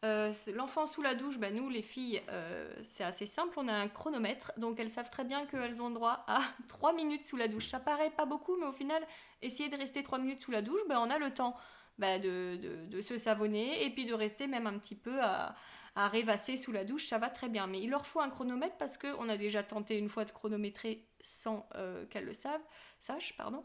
Euh, 0.06 0.32
l'enfant 0.54 0.86
sous 0.86 1.02
la 1.02 1.16
douche, 1.16 1.40
bah 1.40 1.50
nous 1.50 1.70
les 1.70 1.82
filles, 1.82 2.22
euh, 2.30 2.72
c'est 2.84 3.04
assez 3.04 3.26
simple, 3.26 3.56
on 3.58 3.68
a 3.68 3.74
un 3.74 3.88
chronomètre, 3.88 4.52
donc 4.58 4.80
elles 4.80 4.92
savent 4.92 5.10
très 5.10 5.24
bien 5.24 5.48
qu'elles 5.48 5.82
ont 5.82 5.90
droit 5.90 6.24
à 6.28 6.40
3 6.68 6.94
minutes 6.94 7.24
sous 7.24 7.36
la 7.38 7.48
douche. 7.48 7.68
Ça 7.68 7.80
paraît 7.80 8.12
pas 8.12 8.26
beaucoup, 8.26 8.58
mais 8.58 8.68
au 8.68 8.74
final, 8.74 9.06
essayer 9.42 9.70
de 9.70 9.76
rester 9.76 10.04
3 10.04 10.20
minutes 10.20 10.42
sous 10.42 10.52
la 10.52 10.62
douche, 10.62 10.82
bah, 10.88 11.02
on 11.02 11.10
a 11.10 11.18
le 11.18 11.34
temps 11.34 11.56
bah, 11.98 12.20
de, 12.20 12.60
de, 12.86 13.02
se 13.02 13.18
savonner 13.18 13.84
et 13.84 13.90
puis 13.90 14.06
de 14.06 14.14
rester 14.14 14.46
même 14.46 14.68
un 14.68 14.78
petit 14.78 14.96
peu 14.96 15.20
à, 15.20 15.56
à 15.98 16.08
rêvasser 16.08 16.58
sous 16.58 16.72
la 16.72 16.86
douche, 16.86 17.08
ça 17.08 17.18
va 17.18 17.32
très 17.32 17.50
bien. 17.50 17.66
Mais 17.66 17.82
il 17.82 17.90
leur 17.90 18.06
faut 18.06 18.20
un 18.20 18.30
chronomètre 18.30 18.78
parce 18.78 19.00
qu'on 19.00 19.28
a 19.30 19.36
déjà 19.36 19.64
tenté 19.64 19.98
une 19.98 20.10
fois 20.10 20.26
de 20.26 20.32
chronométrer 20.32 21.08
sans 21.22 21.68
euh, 21.74 22.06
qu'elles 22.06 22.26
le 22.26 22.34
savent, 22.34 22.62
sachent, 23.00 23.36
pardon. 23.36 23.64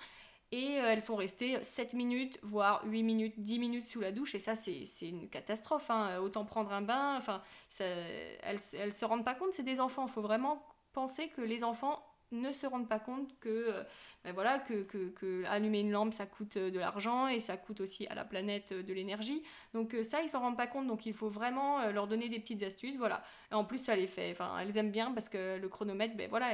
Et 0.52 0.78
euh, 0.78 0.92
elles 0.92 1.02
sont 1.02 1.16
restées 1.16 1.64
7 1.64 1.94
minutes, 1.94 2.38
voire 2.42 2.82
8 2.84 3.02
minutes, 3.02 3.34
10 3.38 3.58
minutes 3.58 3.86
sous 3.86 4.00
la 4.00 4.12
douche. 4.12 4.34
Et 4.34 4.40
ça, 4.40 4.54
c'est 4.54 4.84
une 5.00 5.28
catastrophe. 5.30 5.90
Hein. 5.90 6.18
Autant 6.18 6.44
prendre 6.44 6.72
un 6.72 6.82
bain. 6.82 7.16
Enfin, 7.16 7.42
elles 7.80 8.58
ne 8.86 8.90
se 8.92 9.04
rendent 9.06 9.24
pas 9.24 9.34
compte, 9.34 9.52
c'est 9.52 9.62
des 9.62 9.80
enfants. 9.80 10.04
Il 10.06 10.12
faut 10.12 10.20
vraiment 10.20 10.62
penser 10.92 11.28
que 11.28 11.40
les 11.40 11.64
enfants 11.64 12.04
ne 12.32 12.52
se 12.52 12.66
rendent 12.66 12.88
pas 12.88 12.98
compte 12.98 13.28
que, 13.40 13.48
euh, 13.48 13.82
ben 14.24 14.32
voilà, 14.32 14.58
que, 14.58 14.82
que, 14.82 15.44
allumer 15.46 15.80
une 15.80 15.90
lampe, 15.90 16.14
ça 16.14 16.24
coûte 16.24 16.56
euh, 16.56 16.70
de 16.70 16.78
l'argent 16.78 17.28
et 17.28 17.40
ça 17.40 17.58
coûte 17.58 17.80
aussi 17.80 18.06
à 18.06 18.14
la 18.14 18.24
planète 18.24 18.74
de 18.74 18.92
l'énergie. 18.92 19.42
Donc 19.72 19.96
ça, 20.02 20.22
ils 20.22 20.28
s'en 20.28 20.40
rendent 20.40 20.56
pas 20.56 20.66
compte. 20.66 20.86
Donc 20.86 21.06
il 21.06 21.14
faut 21.14 21.30
vraiment 21.30 21.90
leur 21.90 22.06
donner 22.06 22.28
des 22.28 22.38
petites 22.38 22.62
astuces. 22.62 22.96
Voilà. 22.96 23.24
Et 23.50 23.54
en 23.54 23.64
plus, 23.64 23.78
ça 23.78 23.96
les 23.96 24.06
fait. 24.06 24.30
Enfin, 24.30 24.58
elles 24.58 24.76
aiment 24.76 24.92
bien 24.92 25.12
parce 25.12 25.30
que 25.30 25.58
le 25.58 25.68
chronomètre, 25.70 26.14
ben 26.14 26.28
voilà 26.28 26.48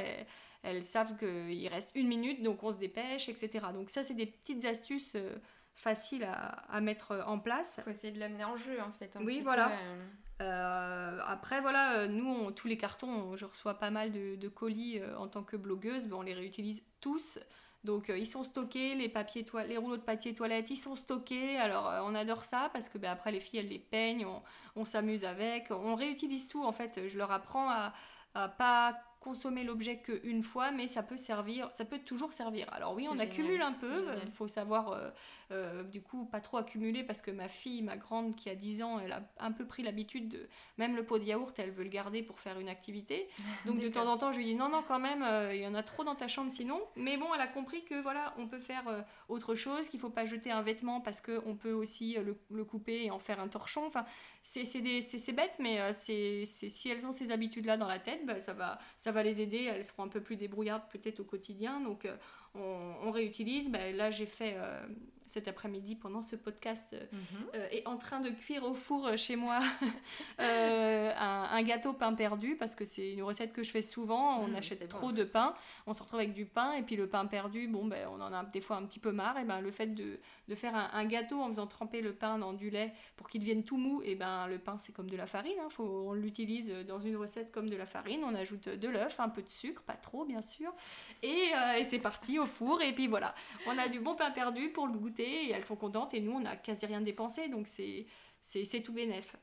elles 0.61 0.83
savent 0.83 1.15
qu'il 1.17 1.67
reste 1.67 1.91
une 1.95 2.07
minute, 2.07 2.41
donc 2.41 2.63
on 2.63 2.71
se 2.71 2.77
dépêche, 2.77 3.29
etc. 3.29 3.67
Donc 3.73 3.89
ça, 3.89 4.03
c'est 4.03 4.13
des 4.13 4.25
petites 4.25 4.65
astuces 4.65 5.13
euh, 5.15 5.35
faciles 5.75 6.27
à, 6.69 6.81
mettre 6.81 7.23
en 7.25 7.39
place. 7.39 7.75
Il 7.77 7.83
faut 7.83 7.89
essayer 7.91 8.13
de 8.13 8.19
l'amener 8.19 8.43
en 8.43 8.57
jeu, 8.57 8.81
en 8.81 8.91
fait. 8.91 9.17
oui, 9.21 9.41
voilà. 9.41 9.71
Euh. 9.71 10.05
Euh, 10.41 11.19
après, 11.25 11.61
voilà, 11.61 12.07
nous, 12.07 12.51
tous 12.51 12.67
les 12.67 12.77
cartons, 12.77 13.35
je 13.37 13.45
reçois 13.45 13.75
pas 13.75 13.89
mal 13.89 14.11
de, 14.11 14.47
colis 14.47 15.01
en 15.17 15.27
tant 15.27 15.43
que 15.43 15.57
blogueuse, 15.57 16.07
on 16.11 16.21
les 16.21 16.33
réutilise 16.33 16.83
tous. 16.99 17.39
Donc 17.85 18.11
ils 18.13 18.27
sont 18.27 18.43
stockés, 18.43 18.93
les, 18.95 19.07
papiers 19.07 19.45
les 19.65 19.77
rouleaux 19.77 19.95
de 19.95 20.01
papier 20.01 20.33
toilette, 20.33 20.69
ils 20.69 20.77
sont 20.77 20.97
stockés. 20.97 21.57
Alors 21.57 22.05
on 22.05 22.13
adore 22.13 22.43
ça 22.43 22.69
parce 22.73 22.89
que 22.89 22.97
ben, 22.97 23.09
après 23.11 23.31
les 23.31 23.39
filles, 23.39 23.59
elles 23.59 23.69
les 23.69 23.79
peignent, 23.79 24.27
on, 24.75 24.83
s'amuse 24.83 25.23
avec, 25.23 25.71
on 25.71 25.95
réutilise 25.95 26.47
tout 26.47 26.63
en 26.63 26.73
fait. 26.73 27.07
Je 27.07 27.17
leur 27.17 27.31
apprends 27.31 27.69
à, 27.69 27.93
à 28.33 28.49
pas 28.49 29.08
consommer 29.19 29.63
l'objet 29.63 29.97
qu'une 29.97 30.43
fois, 30.43 30.71
mais 30.71 30.87
ça 30.87 31.03
peut 31.03 31.17
servir, 31.17 31.69
ça 31.73 31.85
peut 31.85 31.99
toujours 31.99 32.31
servir. 32.33 32.67
Alors 32.71 32.93
oui, 32.95 33.07
on 33.11 33.19
accumule 33.19 33.61
un 33.61 33.73
peu, 33.73 34.05
il 34.25 34.31
faut 34.31 34.47
savoir 34.47 34.91
euh, 34.91 35.09
euh, 35.51 35.83
du 35.83 36.01
coup 36.01 36.25
pas 36.25 36.41
trop 36.41 36.57
accumuler 36.57 37.03
parce 37.03 37.21
que 37.21 37.31
ma 37.31 37.47
fille, 37.47 37.81
ma 37.81 37.97
grande 37.97 38.35
qui 38.35 38.49
a 38.49 38.55
10 38.55 38.83
ans, 38.83 38.99
elle 38.99 39.11
a 39.11 39.23
un 39.39 39.51
peu 39.51 39.65
pris 39.65 39.83
l'habitude 39.83 40.29
de, 40.29 40.47
même 40.77 40.95
le 40.95 41.03
pot 41.03 41.19
de 41.19 41.23
yaourt, 41.23 41.57
elle 41.57 41.71
veut 41.71 41.83
le 41.83 41.89
garder 41.89 42.23
pour 42.23 42.39
faire 42.39 42.59
une 42.59 42.69
activité. 42.69 43.27
Donc 43.65 43.79
de 43.79 43.89
temps 43.89 44.07
en 44.07 44.17
temps, 44.17 44.31
je 44.31 44.37
lui 44.37 44.45
dis 44.45 44.55
non, 44.55 44.69
non, 44.69 44.83
quand 44.87 44.99
même, 44.99 45.23
euh, 45.23 45.53
il 45.53 45.61
y 45.61 45.67
en 45.67 45.75
a 45.75 45.83
trop 45.83 46.03
dans 46.03 46.15
ta 46.15 46.27
chambre 46.27 46.51
sinon. 46.51 46.81
Mais 46.95 47.17
bon, 47.17 47.27
elle 47.33 47.41
a 47.41 47.47
compris 47.47 47.83
que 47.83 48.01
voilà, 48.01 48.33
on 48.37 48.47
peut 48.47 48.59
faire 48.59 48.83
autre 49.27 49.55
chose, 49.55 49.89
qu'il 49.89 49.99
faut 49.99 50.09
pas 50.09 50.25
jeter 50.25 50.51
un 50.51 50.61
vêtement 50.61 51.01
parce 51.01 51.21
qu'on 51.21 51.55
peut 51.55 51.73
aussi 51.73 52.15
le, 52.15 52.37
le, 52.51 52.63
couper 52.63 53.05
et 53.05 53.11
en 53.11 53.19
faire 53.19 53.39
un 53.39 53.47
torchon. 53.47 53.85
Enfin, 53.85 54.05
c'est 54.43 55.33
bête, 55.33 55.57
mais 55.59 55.79
euh, 55.79 55.91
c'est 55.93 56.43
si 56.45 56.89
elles 56.89 57.05
ont 57.05 57.11
ces 57.11 57.31
habitudes-là 57.31 57.77
dans 57.77 57.87
la 57.87 57.99
tête, 57.99 58.25
bah, 58.25 58.39
ça, 58.39 58.53
va, 58.53 58.79
ça 58.97 59.11
va 59.11 59.23
les 59.23 59.41
aider. 59.41 59.63
Elles 59.63 59.85
seront 59.85 60.03
un 60.03 60.07
peu 60.07 60.21
plus 60.21 60.35
débrouillardes 60.35 60.89
peut-être 60.89 61.19
au 61.19 61.23
quotidien. 61.23 61.79
Donc, 61.81 62.05
euh, 62.05 62.15
on, 62.55 63.11
réutilise. 63.11 63.69
Bah, 63.69 63.91
là, 63.91 64.11
j'ai 64.11 64.25
fait 64.25 64.55
euh, 64.57 64.85
cet 65.29 65.47
après-midi 65.47 65.95
pendant 65.95 66.23
ce 66.23 66.35
podcast 66.35 66.93
euh, 66.93 67.05
mhm. 67.11 67.19
euh, 67.53 67.67
est 67.69 67.87
en 67.87 67.97
train 67.97 68.19
de 68.19 68.31
cuire 68.31 68.63
au 68.63 68.73
four 68.73 69.05
euh, 69.05 69.15
chez 69.15 69.35
moi 69.35 69.59
un, 70.39 71.61
gâteau 71.61 71.93
pain 71.93 72.13
perdu 72.13 72.55
parce 72.55 72.73
que 72.73 72.83
c'est 72.83 73.11
une 73.13 73.21
recette 73.21 73.53
que 73.53 73.61
je 73.61 73.69
fais 73.69 73.83
souvent. 73.83 74.39
On 74.39 74.47
mhm, 74.47 74.55
achète 74.55 74.89
trop 74.89 75.11
de 75.11 75.23
pain, 75.23 75.53
on 75.85 75.93
se 75.93 76.01
retrouve 76.01 76.19
avec 76.19 76.33
du 76.33 76.45
pain 76.45 76.73
et 76.73 76.81
puis 76.81 76.95
le 76.95 77.07
pain 77.07 77.25
perdu, 77.27 77.67
bon 77.67 77.85
ben 77.85 78.07
on 78.11 78.19
en 78.21 78.33
a 78.33 78.43
des 78.45 78.61
fois 78.61 78.77
un 78.77 78.83
petit 78.83 78.99
peu 78.99 79.11
marre. 79.11 79.37
Et 79.37 79.45
ben 79.45 79.61
le 79.61 79.69
fait 79.69 79.93
de, 79.93 80.19
de 80.47 80.55
faire 80.55 80.75
un, 80.75 81.05
gâteau 81.05 81.41
en 81.41 81.47
faisant 81.47 81.67
tremper 81.67 82.01
le 82.01 82.13
pain 82.13 82.39
dans 82.39 82.53
du 82.53 82.71
lait 82.71 82.93
pour 83.15 83.29
qu'il 83.29 83.41
devienne 83.41 83.63
tout 83.63 83.77
mou, 83.77 84.01
et 84.03 84.15
ben 84.15 84.47
le 84.47 84.57
pain 84.57 84.77
c'est 84.79 84.93
comme 84.93 85.09
de 85.09 85.17
la 85.17 85.27
farine. 85.27 85.59
Hein, 85.61 85.69
faut, 85.69 86.07
on 86.07 86.13
l'utilise 86.13 86.71
dans 86.87 86.99
une 86.99 87.17
recette 87.17 87.51
comme 87.51 87.69
de 87.69 87.75
la 87.75 87.85
farine. 87.85 88.21
On 88.23 88.33
ajoute 88.33 88.69
de 88.69 88.87
l'œuf, 88.87 89.19
un 89.19 89.29
peu 89.29 89.43
de 89.43 89.49
sucre, 89.49 89.83
pas 89.83 89.93
trop 89.93 90.25
bien 90.25 90.41
sûr, 90.41 90.73
et, 91.21 91.51
et 91.77 91.83
c'est 91.83 91.99
parti 91.99 92.39
au 92.39 92.47
four. 92.47 92.81
Et 92.81 92.93
puis 92.93 93.07
voilà, 93.07 93.35
on 93.67 93.77
a 93.77 93.87
du 93.87 93.99
bon 93.99 94.15
pain 94.15 94.31
perdu 94.31 94.69
pour 94.69 94.87
le 94.87 94.93
goûter 94.93 95.18
et 95.23 95.51
elles 95.51 95.65
sont 95.65 95.75
contentes 95.75 96.13
et 96.13 96.21
nous 96.21 96.33
on 96.33 96.41
n'a 96.41 96.55
quasi 96.55 96.85
rien 96.85 97.01
dépensé 97.01 97.49
donc 97.49 97.67
c'est 97.67 98.05
c'est 98.41 98.81
tout 98.81 98.93
bénef. 98.93 99.35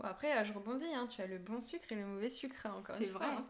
Bon 0.00 0.08
après 0.08 0.34
euh, 0.34 0.44
je 0.44 0.52
rebondis, 0.54 0.86
hein, 0.94 1.06
tu 1.06 1.20
as 1.20 1.26
le 1.26 1.36
bon 1.36 1.60
sucre 1.60 1.92
et 1.92 1.94
le 1.94 2.06
mauvais 2.06 2.30
sucre 2.30 2.64
hein, 2.64 2.76
encore. 2.78 2.96
C'est 2.96 3.04
vrai. 3.04 3.26
Hein. 3.26 3.44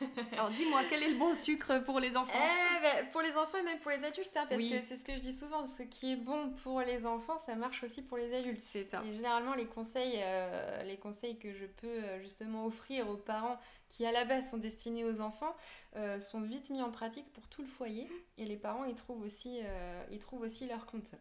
Alors 0.32 0.50
dis-moi 0.50 0.82
quel 0.90 1.02
est 1.02 1.08
le 1.08 1.18
bon 1.18 1.34
sucre 1.34 1.82
pour 1.82 1.98
les 1.98 2.14
enfants? 2.14 2.30
Eh, 2.34 2.82
ben, 2.82 3.08
Pour 3.10 3.22
les 3.22 3.34
enfants 3.38 3.56
et 3.56 3.62
même 3.62 3.78
pour 3.78 3.90
les 3.90 4.04
adultes 4.04 4.30
parce 4.34 4.48
que 4.50 4.80
c'est 4.82 4.96
ce 4.96 5.04
que 5.04 5.14
je 5.14 5.20
dis 5.20 5.32
souvent, 5.32 5.66
ce 5.66 5.82
qui 5.82 6.12
est 6.12 6.16
bon 6.16 6.50
pour 6.50 6.82
les 6.82 7.06
enfants 7.06 7.38
ça 7.38 7.54
marche 7.54 7.82
aussi 7.84 8.02
pour 8.02 8.18
les 8.18 8.34
adultes. 8.34 8.62
C'est 8.62 8.84
ça. 8.84 9.02
Et 9.02 9.14
généralement 9.14 9.54
les 9.54 9.64
conseils, 9.64 10.16
euh, 10.18 10.82
les 10.82 10.98
conseils 10.98 11.38
que 11.38 11.54
je 11.54 11.64
peux 11.64 11.86
euh, 11.86 12.20
justement 12.20 12.66
offrir 12.66 13.08
aux 13.08 13.16
parents 13.16 13.58
qui 13.88 14.04
à 14.04 14.12
la 14.12 14.26
base 14.26 14.50
sont 14.50 14.58
destinés 14.58 15.04
aux 15.04 15.20
enfants, 15.20 15.54
sont 16.18 16.40
vite 16.40 16.68
mis 16.70 16.82
en 16.82 16.90
pratique 16.90 17.32
pour 17.32 17.46
tout 17.46 17.62
le 17.62 17.68
foyer 17.68 18.08
et 18.38 18.44
les 18.44 18.56
parents 18.56 18.84
y 18.86 18.94
trouvent 18.96 19.22
aussi, 19.22 19.60
ils 20.10 20.18
trouvent 20.18 20.40
aussi 20.40 20.66
leur 20.66 20.84
compte. 20.84 21.14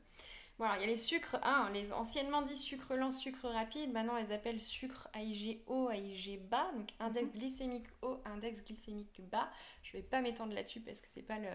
Voilà, 0.59 0.77
il 0.77 0.81
y 0.81 0.83
a 0.83 0.87
les 0.87 0.97
sucres, 0.97 1.37
hein, 1.41 1.69
les 1.73 1.91
anciennement 1.93 2.43
dit 2.43 2.55
sucre 2.55 2.95
lent, 2.95 3.09
sucre 3.09 3.49
rapide, 3.49 3.91
maintenant 3.91 4.13
on 4.13 4.23
les 4.23 4.31
appelle 4.31 4.59
sucre 4.59 5.07
AIG 5.15 5.63
haut, 5.65 5.89
AIG 5.89 6.41
bas, 6.47 6.71
donc 6.75 6.89
index 6.99 7.25
mhm. 7.25 7.31
glycémique 7.39 7.87
haut, 8.03 8.21
index 8.25 8.63
glycémique 8.63 9.19
bas. 9.31 9.49
Je 9.81 9.93
vais 9.93 10.03
pas 10.03 10.21
m'étendre 10.21 10.53
là-dessus 10.53 10.79
parce 10.79 11.01
que 11.01 11.07
c'est 11.11 11.23
pas 11.23 11.39
le 11.39 11.49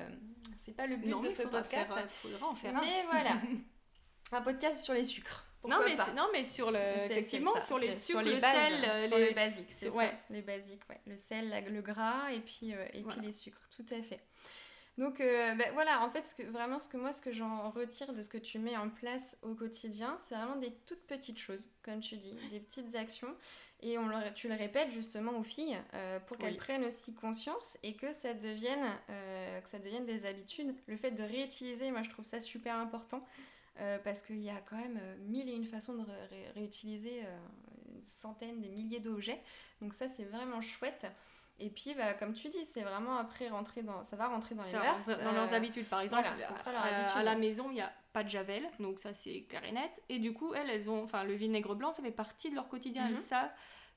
c'est 0.57 0.77
pas 0.77 0.87
le 0.87 0.97
but 0.97 1.15
de 1.23 1.31
ce 1.31 1.43
podcast. 1.43 1.93
faudra 2.23 2.49
en 2.49 2.55
faire 2.57 2.75
mais 2.81 3.05
voilà, 3.09 3.41
un 4.33 4.43
podcast 4.43 4.83
sur 4.83 4.95
les 4.95 5.05
sucres. 5.05 5.47
non 5.65 5.79
mais, 5.85 5.95
non 6.17 6.29
mais 6.33 6.43
sur 6.43 6.73
le 6.73 6.81
effectivement 7.05 7.59
sur 7.61 7.79
les 7.79 7.95
sucres, 7.95 8.23
le 8.23 8.41
sel, 8.41 8.85
euh, 8.85 9.07
sur 9.07 9.19
les, 9.19 9.33
basiques, 9.33 9.95
ouais. 9.95 10.13
les 10.29 10.43
basiques, 10.43 10.89
ouais. 10.91 11.01
le 11.07 11.17
sel, 11.17 11.65
le 11.71 11.83
gras 11.83 12.33
et 12.33 12.41
puis 12.41 12.75
euh, 12.75 12.85
et 12.93 13.05
puis 13.05 13.21
les 13.21 13.33
sucres, 13.33 13.69
tout 13.71 13.87
à 13.91 14.03
fait. 14.03 14.21
Donc 14.99 15.21
euh, 15.21 15.55
ben 15.55 15.73
voilà, 15.75 16.05
en 16.05 16.11
fait, 16.11 16.25
ce 16.25 16.35
que, 16.35 16.43
vraiment, 16.43 16.81
ce 16.81 16.89
que 16.89 16.97
moi, 16.97 17.13
ce 17.13 17.23
que 17.23 17.31
j'en 17.31 17.71
retire 17.71 18.13
de 18.13 18.21
ce 18.21 18.29
que 18.29 18.37
tu 18.37 18.59
mets 18.59 18.77
en 18.77 18.91
place 18.91 19.39
au 19.43 19.55
quotidien, 19.55 20.19
c'est 20.27 20.35
vraiment 20.35 20.57
des 20.57 20.73
toutes 20.87 21.07
petites 21.07 21.39
choses, 21.39 21.71
comme 21.85 22.01
tu 22.01 22.17
dis, 22.17 22.37
des 22.51 22.59
petites 22.59 22.97
actions. 22.97 23.33
Et 23.81 23.97
on 23.97 24.09
tu 24.35 24.49
le 24.49 24.57
répètes 24.57 24.91
justement 24.91 25.39
aux 25.39 25.45
filles 25.45 25.79
euh, 25.95 26.19
pour 26.19 26.37
qu'elles 26.37 26.57
prennent 26.57 26.85
aussi 26.85 27.15
conscience 27.15 27.79
et 27.85 27.95
que 27.95 28.11
ça, 28.13 28.35
devienne, 28.35 28.85
euh, 29.09 29.61
que 29.61 29.69
ça 29.69 29.79
devienne 29.79 30.05
des 30.05 30.27
habitudes. 30.27 30.75
Le 30.89 30.97
fait 30.97 31.13
de 31.13 31.23
réutiliser, 31.23 31.93
moi, 31.93 32.03
je 32.03 32.11
trouve 32.11 32.25
ça 32.25 32.41
super 32.41 32.75
important. 32.75 33.21
parce 34.03 34.23
qu'il 34.23 34.43
y 34.43 34.51
a 34.51 34.61
quand 34.69 34.77
même 34.77 35.01
mille 35.29 35.49
et 35.49 35.55
une 35.55 35.65
façons 35.65 35.95
de 35.95 36.05
réutiliser 36.57 37.21
une 37.95 38.03
centaine, 38.03 38.61
des 38.61 38.69
milliers 38.69 38.99
d'objets. 38.99 39.41
Donc 39.81 39.95
ça, 39.95 40.09
c'est 40.09 40.25
vraiment 40.25 40.61
chouette. 40.61 41.07
Et 41.61 41.71
puis, 41.71 41.95
bah, 41.95 42.15
comme 42.15 42.35
tu 42.35 42.49
dis, 42.49 42.65
c'est 42.65 42.83
vraiment 42.83 43.17
après 43.17 43.49
rentrer 43.49 43.83
dans, 43.83 44.05
ça 44.05 44.17
va 44.17 44.29
rentrer 44.29 44.55
dans 44.55 44.63
les 44.63 44.73
mœurs. 44.73 45.07
Dans 45.25 45.33
leurs 45.33 45.53
euh, 45.53 45.57
habitudes, 45.57 45.87
par 45.89 46.01
exemple. 46.01 46.29
à, 46.67 47.23
la 47.23 47.35
maison, 47.35 47.67
il 47.71 47.75
n'y 47.75 47.81
a 47.81 47.93
pas 48.13 48.23
de 48.23 48.29
javel, 48.29 48.63
donc 48.79 48.99
ça 49.01 49.13
c'est 49.13 49.43
clair 49.43 49.65
et 49.65 49.73
net. 49.73 50.03
Et 50.09 50.21
du 50.21 50.33
coup, 50.33 50.55
elles, 50.55 50.71
elles 50.71 50.89
ont, 50.89 51.03
enfin, 51.03 51.25
le 51.25 51.35
vinaigre 51.35 51.75
blanc, 51.75 51.91
ça 51.91 52.03
fait 52.03 52.13
partie 52.13 52.51
de 52.51 52.55
leur 52.55 52.69
quotidien. 52.69 53.09
Elles 53.09 53.15
mhm. 53.15 53.21
savent 53.21 53.51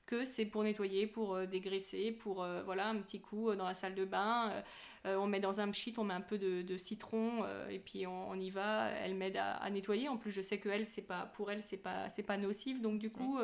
que 0.06 0.24
c'est 0.24 0.44
pour 0.44 0.64
nettoyer, 0.64 1.06
pour 1.06 1.36
euh, 1.36 1.46
dégraisser, 1.46 2.10
pour 2.10 2.42
euh, 2.42 2.64
voilà 2.64 2.88
un 2.88 2.96
petit 2.96 3.20
coup 3.20 3.54
dans 3.54 3.66
la 3.66 3.74
salle 3.74 3.94
de 3.94 4.04
bain. 4.04 4.64
on 5.04 5.28
met 5.28 5.38
dans 5.38 5.60
un 5.60 5.70
pchit, 5.70 5.94
on 5.98 6.04
met 6.04 6.14
un 6.14 6.20
peu 6.20 6.38
de, 6.38 6.76
citron 6.76 7.46
et 7.70 7.78
puis 7.78 8.08
on, 8.08 8.34
y 8.34 8.50
va. 8.50 8.88
Elle 8.88 9.14
m'aide 9.14 9.36
à, 9.36 9.70
nettoyer. 9.70 10.08
En 10.08 10.16
plus, 10.16 10.32
je 10.32 10.42
sais 10.42 10.58
que 10.58 10.68
elle, 10.68 10.88
c'est 10.88 11.06
pas 11.06 11.26
pour 11.26 11.52
elle, 11.52 11.62
c'est 11.62 11.76
pas 11.76 12.08
c'est 12.08 12.24
pas 12.24 12.38
nocif. 12.38 12.80
Donc 12.80 12.98
du 12.98 13.10
coup, 13.10 13.38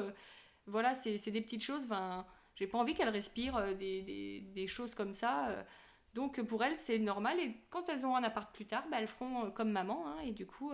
voilà, 0.66 0.96
c'est 0.96 1.30
des 1.30 1.40
petites 1.40 1.62
choses. 1.62 1.84
Enfin 1.84 2.26
j'ai 2.58 2.66
pas 2.66 2.78
envie 2.78 2.94
qu'elles 2.94 3.08
respirent 3.08 3.56
euh, 3.56 3.74
des, 3.74 4.02
des, 4.02 4.40
des, 4.40 4.66
choses 4.66 4.94
comme 4.94 5.12
ça. 5.12 5.48
Euh. 5.48 5.62
Donc 6.14 6.40
pour 6.42 6.64
elles, 6.64 6.76
c'est 6.76 6.98
normal. 6.98 7.38
Et 7.38 7.54
quand 7.70 7.88
elles 7.88 8.04
auront 8.04 8.16
un 8.16 8.24
appart 8.24 8.52
plus 8.52 8.66
tard, 8.66 8.84
bah, 8.90 8.96
elles 8.98 9.06
feront 9.06 9.44
euh, 9.44 9.50
comme 9.50 9.70
maman. 9.70 10.08
Hein, 10.08 10.16
et 10.24 10.32
du 10.32 10.44
coup, 10.44 10.72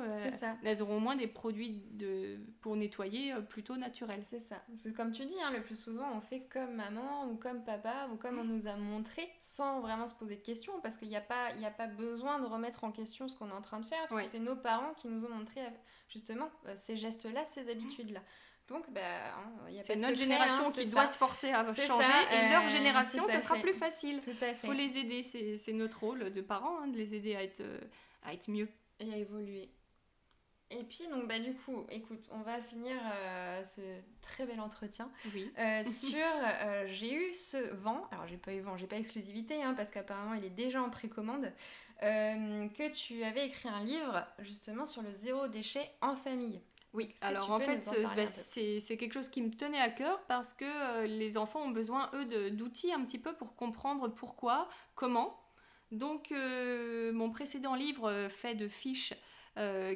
elles 0.63 0.81
auront 0.81 0.97
au 0.97 1.01
moins 1.01 1.17
des 1.17 1.27
produits 1.27 1.83
de, 1.91 2.39
pour 2.63 2.77
nettoyer 2.77 3.35
plutôt 3.51 3.77
naturels. 3.77 4.23
C'est 4.25 4.41
ça. 4.41 4.63
C'est 4.75 4.95
comme 4.95 5.11
tu 5.11 5.27
dis, 5.27 5.39
hein, 5.43 5.51
le 5.53 5.63
plus 5.63 5.79
souvent, 5.79 6.11
on 6.17 6.23
fait 6.23 6.47
comme 6.47 6.75
maman 6.75 7.29
ou 7.29 7.37
comme 7.37 7.63
papa 7.65 8.09
ou 8.13 8.17
comme 8.17 8.39
on 8.39 8.45
nous 8.45 8.67
a 8.67 8.77
montré 8.77 9.29
sans 9.39 9.81
vraiment 9.81 10.07
se 10.07 10.15
poser 10.15 10.37
de 10.37 10.43
questions. 10.43 10.73
Parce 10.83 10.97
qu'il 10.97 11.09
n'y 11.09 11.17
a, 11.17 11.21
pas, 11.21 11.49
a 11.49 11.71
pas 11.71 11.89
besoin 11.89 12.41
de 12.41 12.47
remettre 12.47 12.85
en 12.85 12.93
question 12.93 13.29
ce 13.29 13.37
qu'on 13.37 13.51
est 13.51 13.55
en 13.55 13.61
train 13.61 13.81
de 13.81 13.87
faire. 13.87 14.07
Parce 14.09 14.23
que 14.23 14.29
c'est 14.29 14.39
nos 14.39 14.57
parents 14.57 14.95
qui 14.95 15.09
nous 15.09 15.27
ont 15.27 15.35
montré 15.35 15.61
justement 16.09 16.49
ces 16.77 16.97
gestes-là, 16.97 17.45
ces 17.45 17.69
habitudes-là. 17.69 18.21
Donc, 18.69 18.91
bah, 18.91 19.01
hein, 19.37 19.71
y 19.71 19.79
a 19.79 19.85
c'est 19.85 19.97
notre 19.97 20.17
génération 20.17 20.69
hein, 20.69 20.73
qui 20.73 20.89
doit 20.89 21.07
se 21.07 21.19
forcer 21.19 21.51
à 21.51 21.65
changer 21.67 22.09
et 22.33 22.49
leur 22.51 22.65
euh, 22.65 22.69
génération, 22.69 23.27
ça 23.27 23.41
sera 23.41 23.57
plus 23.57 23.75
facile. 23.75 24.21
Tout 24.21 24.31
à 24.41 24.55
fait. 24.55 24.67
faut 24.67 24.73
les 24.73 24.97
aider, 24.97 25.23
c'est, 25.23 25.73
notre 25.73 26.01
rôle 26.01 26.33
de 26.33 26.41
parents, 26.41 26.81
hein, 26.81 26.89
de 26.89 26.97
les 26.97 27.15
aider 27.15 27.37
à 27.37 27.43
être, 27.43 27.61
euh, 27.61 27.79
à 28.23 28.33
être 28.33 28.49
mieux. 28.49 28.69
Et 29.01 29.13
à 29.13 29.19
évoluer. 29.19 29.69
Et 30.71 30.83
puis, 30.83 31.07
donc, 31.11 31.29
bah, 31.29 31.39
du 31.39 31.53
coup, 31.53 31.85
écoute, 31.91 32.27
on 32.33 32.41
va 32.41 32.59
finir 32.59 32.97
euh, 33.13 33.63
ce 33.65 33.83
très 34.23 34.47
bel 34.47 34.61
entretien 34.61 35.11
oui. 35.35 35.53
sur 35.93 36.17
j'ai 36.87 37.15
eu 37.15 37.35
ce 37.35 37.75
vent, 37.75 38.09
alors 38.13 38.27
j'ai 38.27 38.39
pas 38.39 38.55
eu 38.55 38.61
vent, 38.61 38.79
j'ai 38.79 38.87
pas 38.87 38.97
exclusivité, 38.97 39.61
parce 39.77 39.91
qu'apparemment 39.91 40.33
il 40.33 40.45
est 40.45 40.51
déjà 40.51 40.83
en 40.83 40.89
précommande, 40.89 41.53
que 42.01 42.93
tu 42.93 43.25
avais 43.25 43.47
écrit 43.47 43.69
un 43.69 43.85
livre 43.85 44.27
justement 44.39 44.87
sur 44.87 45.03
le 45.03 45.13
zéro 45.13 45.49
déchet 45.49 45.91
en 46.01 46.15
famille. 46.15 46.63
Oui, 46.95 47.13
alors 47.23 47.51
en 47.51 47.59
fait, 47.59 47.85
bah, 48.03 48.27
c'est 48.29 48.97
quelque 48.97 49.13
chose 49.13 49.29
qui 49.29 49.43
me 49.43 49.51
tenait 49.51 49.81
à 49.81 49.91
cœur 49.91 50.21
parce 50.29 50.55
que 50.55 50.65
euh, 50.65 51.07
les 51.09 51.37
enfants 51.37 51.61
ont 51.63 51.71
besoin, 51.71 52.09
eux, 52.15 52.51
d'outils 52.53 52.93
un 52.93 53.05
petit 53.05 53.19
peu 53.19 53.35
pour 53.35 53.57
comprendre 53.57 54.09
pourquoi, 54.09 54.69
comment. 54.95 55.41
Donc, 55.91 56.31
euh, 56.31 57.13
mon 57.13 57.31
précédent 57.31 57.75
livre 57.75 58.09
euh, 58.09 58.29
fait 58.29 58.55
de 58.55 58.69
fiches 58.69 59.13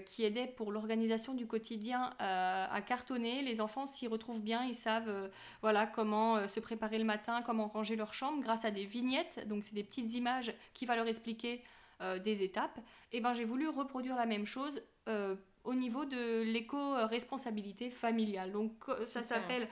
qui 0.07 0.23
aidaient 0.23 0.47
pour 0.47 0.71
l'organisation 0.71 1.35
du 1.35 1.49
quotidien 1.49 2.15
à 2.21 2.81
cartonner. 2.81 3.43
Les 3.43 3.61
enfants 3.61 3.89
s'y 3.89 4.07
retrouvent 4.07 4.41
bien, 4.41 4.63
ils 4.63 4.77
savent 4.77 5.29
voilà, 5.63 5.89
comment 5.89 6.47
se 6.47 6.61
préparer 6.61 6.97
le 6.97 7.05
matin, 7.05 7.43
comment 7.43 7.67
ranger 7.67 7.97
leur 7.97 8.15
chambre 8.15 8.41
grâce 8.41 8.65
à 8.65 8.71
des 8.71 8.85
vignettes. 8.85 9.49
Donc, 9.49 9.65
c'est 9.65 9.75
des 9.75 9.83
petites 9.83 10.15
images 10.15 10.55
qui 10.75 10.87
vont 10.87 10.95
leur 10.95 11.09
expliquer 11.09 11.65
des 12.23 12.45
étapes. 12.45 12.79
Et 13.11 13.19
ben, 13.19 13.35
j'ai 13.35 13.45
voulu 13.45 13.69
reproduire 13.69 14.15
la 14.15 14.27
même 14.27 14.47
chose 14.47 14.81
au 15.65 15.75
niveau 15.75 16.05
de 16.05 16.43
l'éco-responsabilité 16.43 17.91
familiale. 17.91 18.53
Donc 18.53 18.73
ça 19.05 19.23
s'appelle 19.23 19.69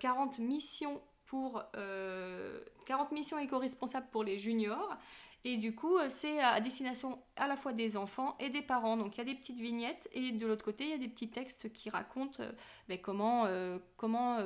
40 0.00 0.38
euh, 0.38 0.42
missions 0.42 1.00
pour 1.26 1.62
40 1.72 1.72
euh, 1.76 2.60
missions 3.12 3.38
éco-responsables 3.38 4.08
pour 4.10 4.24
les 4.24 4.38
juniors. 4.38 4.96
Et 5.44 5.56
du 5.56 5.74
coup, 5.74 5.96
euh, 5.96 6.06
c'est 6.10 6.40
à 6.40 6.60
destination 6.60 7.18
à 7.36 7.48
la 7.48 7.56
fois 7.56 7.72
des 7.72 7.96
enfants 7.96 8.36
et 8.40 8.50
des 8.50 8.62
parents. 8.62 8.96
Donc 8.96 9.16
il 9.16 9.18
y 9.18 9.20
a 9.22 9.24
des 9.24 9.34
petites 9.34 9.60
vignettes 9.60 10.08
et 10.12 10.32
de 10.32 10.46
l'autre 10.46 10.64
côté, 10.64 10.84
il 10.84 10.90
y 10.90 10.94
a 10.94 10.98
des 10.98 11.08
petits 11.08 11.30
textes 11.30 11.72
qui 11.72 11.88
racontent 11.88 12.42
ben, 12.88 12.98
comment, 12.98 13.46
comment 13.96 14.38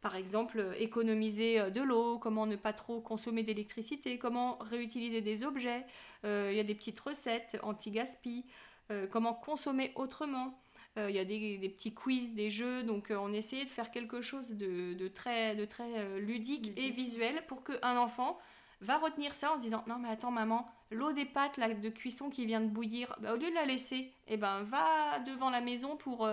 par 0.00 0.16
exemple, 0.16 0.74
économiser 0.78 1.70
de 1.70 1.80
l'eau, 1.82 2.18
comment 2.18 2.46
ne 2.46 2.56
pas 2.56 2.72
trop 2.72 3.00
consommer 3.00 3.42
d'électricité, 3.42 4.18
comment 4.18 4.56
réutiliser 4.60 5.20
des 5.20 5.44
objets. 5.44 5.84
il 6.24 6.54
y 6.54 6.60
a 6.60 6.64
des 6.64 6.74
petites 6.74 6.98
recettes 6.98 7.58
anti-gaspi. 7.62 8.46
Euh, 8.92 9.06
comment 9.10 9.34
consommer 9.34 9.92
autrement. 9.94 10.58
Euh, 10.98 11.08
il 11.08 11.16
y 11.16 11.18
a 11.18 11.24
des, 11.24 11.68
petits 11.70 11.94
quiz, 11.94 12.32
des 12.32 12.50
jeux, 12.50 12.82
donc 12.82 13.10
euh, 13.10 13.16
on 13.16 13.32
essayait 13.32 13.64
de 13.64 13.70
faire 13.70 13.90
quelque 13.90 14.20
chose 14.20 14.50
de, 14.50 15.08
très, 15.08 15.56
de 15.56 15.64
très 15.64 16.20
ludique, 16.20 16.72
et 16.76 16.90
visuel 16.90 17.42
pour 17.46 17.64
qu'un 17.64 17.96
enfant 17.96 18.38
va 18.82 18.98
retenir 18.98 19.34
ça 19.34 19.52
en 19.52 19.56
se 19.56 19.62
disant 19.62 19.84
non 19.86 19.96
mais 19.98 20.10
attends 20.10 20.30
maman 20.30 20.68
l'eau 20.92 21.12
des 21.12 21.24
pâtes 21.24 21.56
là, 21.56 21.72
de 21.72 21.88
cuisson 21.88 22.30
qui 22.30 22.46
vient 22.46 22.60
de 22.60 22.68
bouillir 22.68 23.14
bah, 23.20 23.34
au 23.34 23.36
lieu 23.36 23.50
de 23.50 23.54
la 23.54 23.64
laisser 23.64 24.12
eh 24.28 24.36
ben 24.36 24.62
va 24.62 25.18
devant 25.20 25.50
la 25.50 25.60
maison 25.60 25.96
pour 25.96 26.26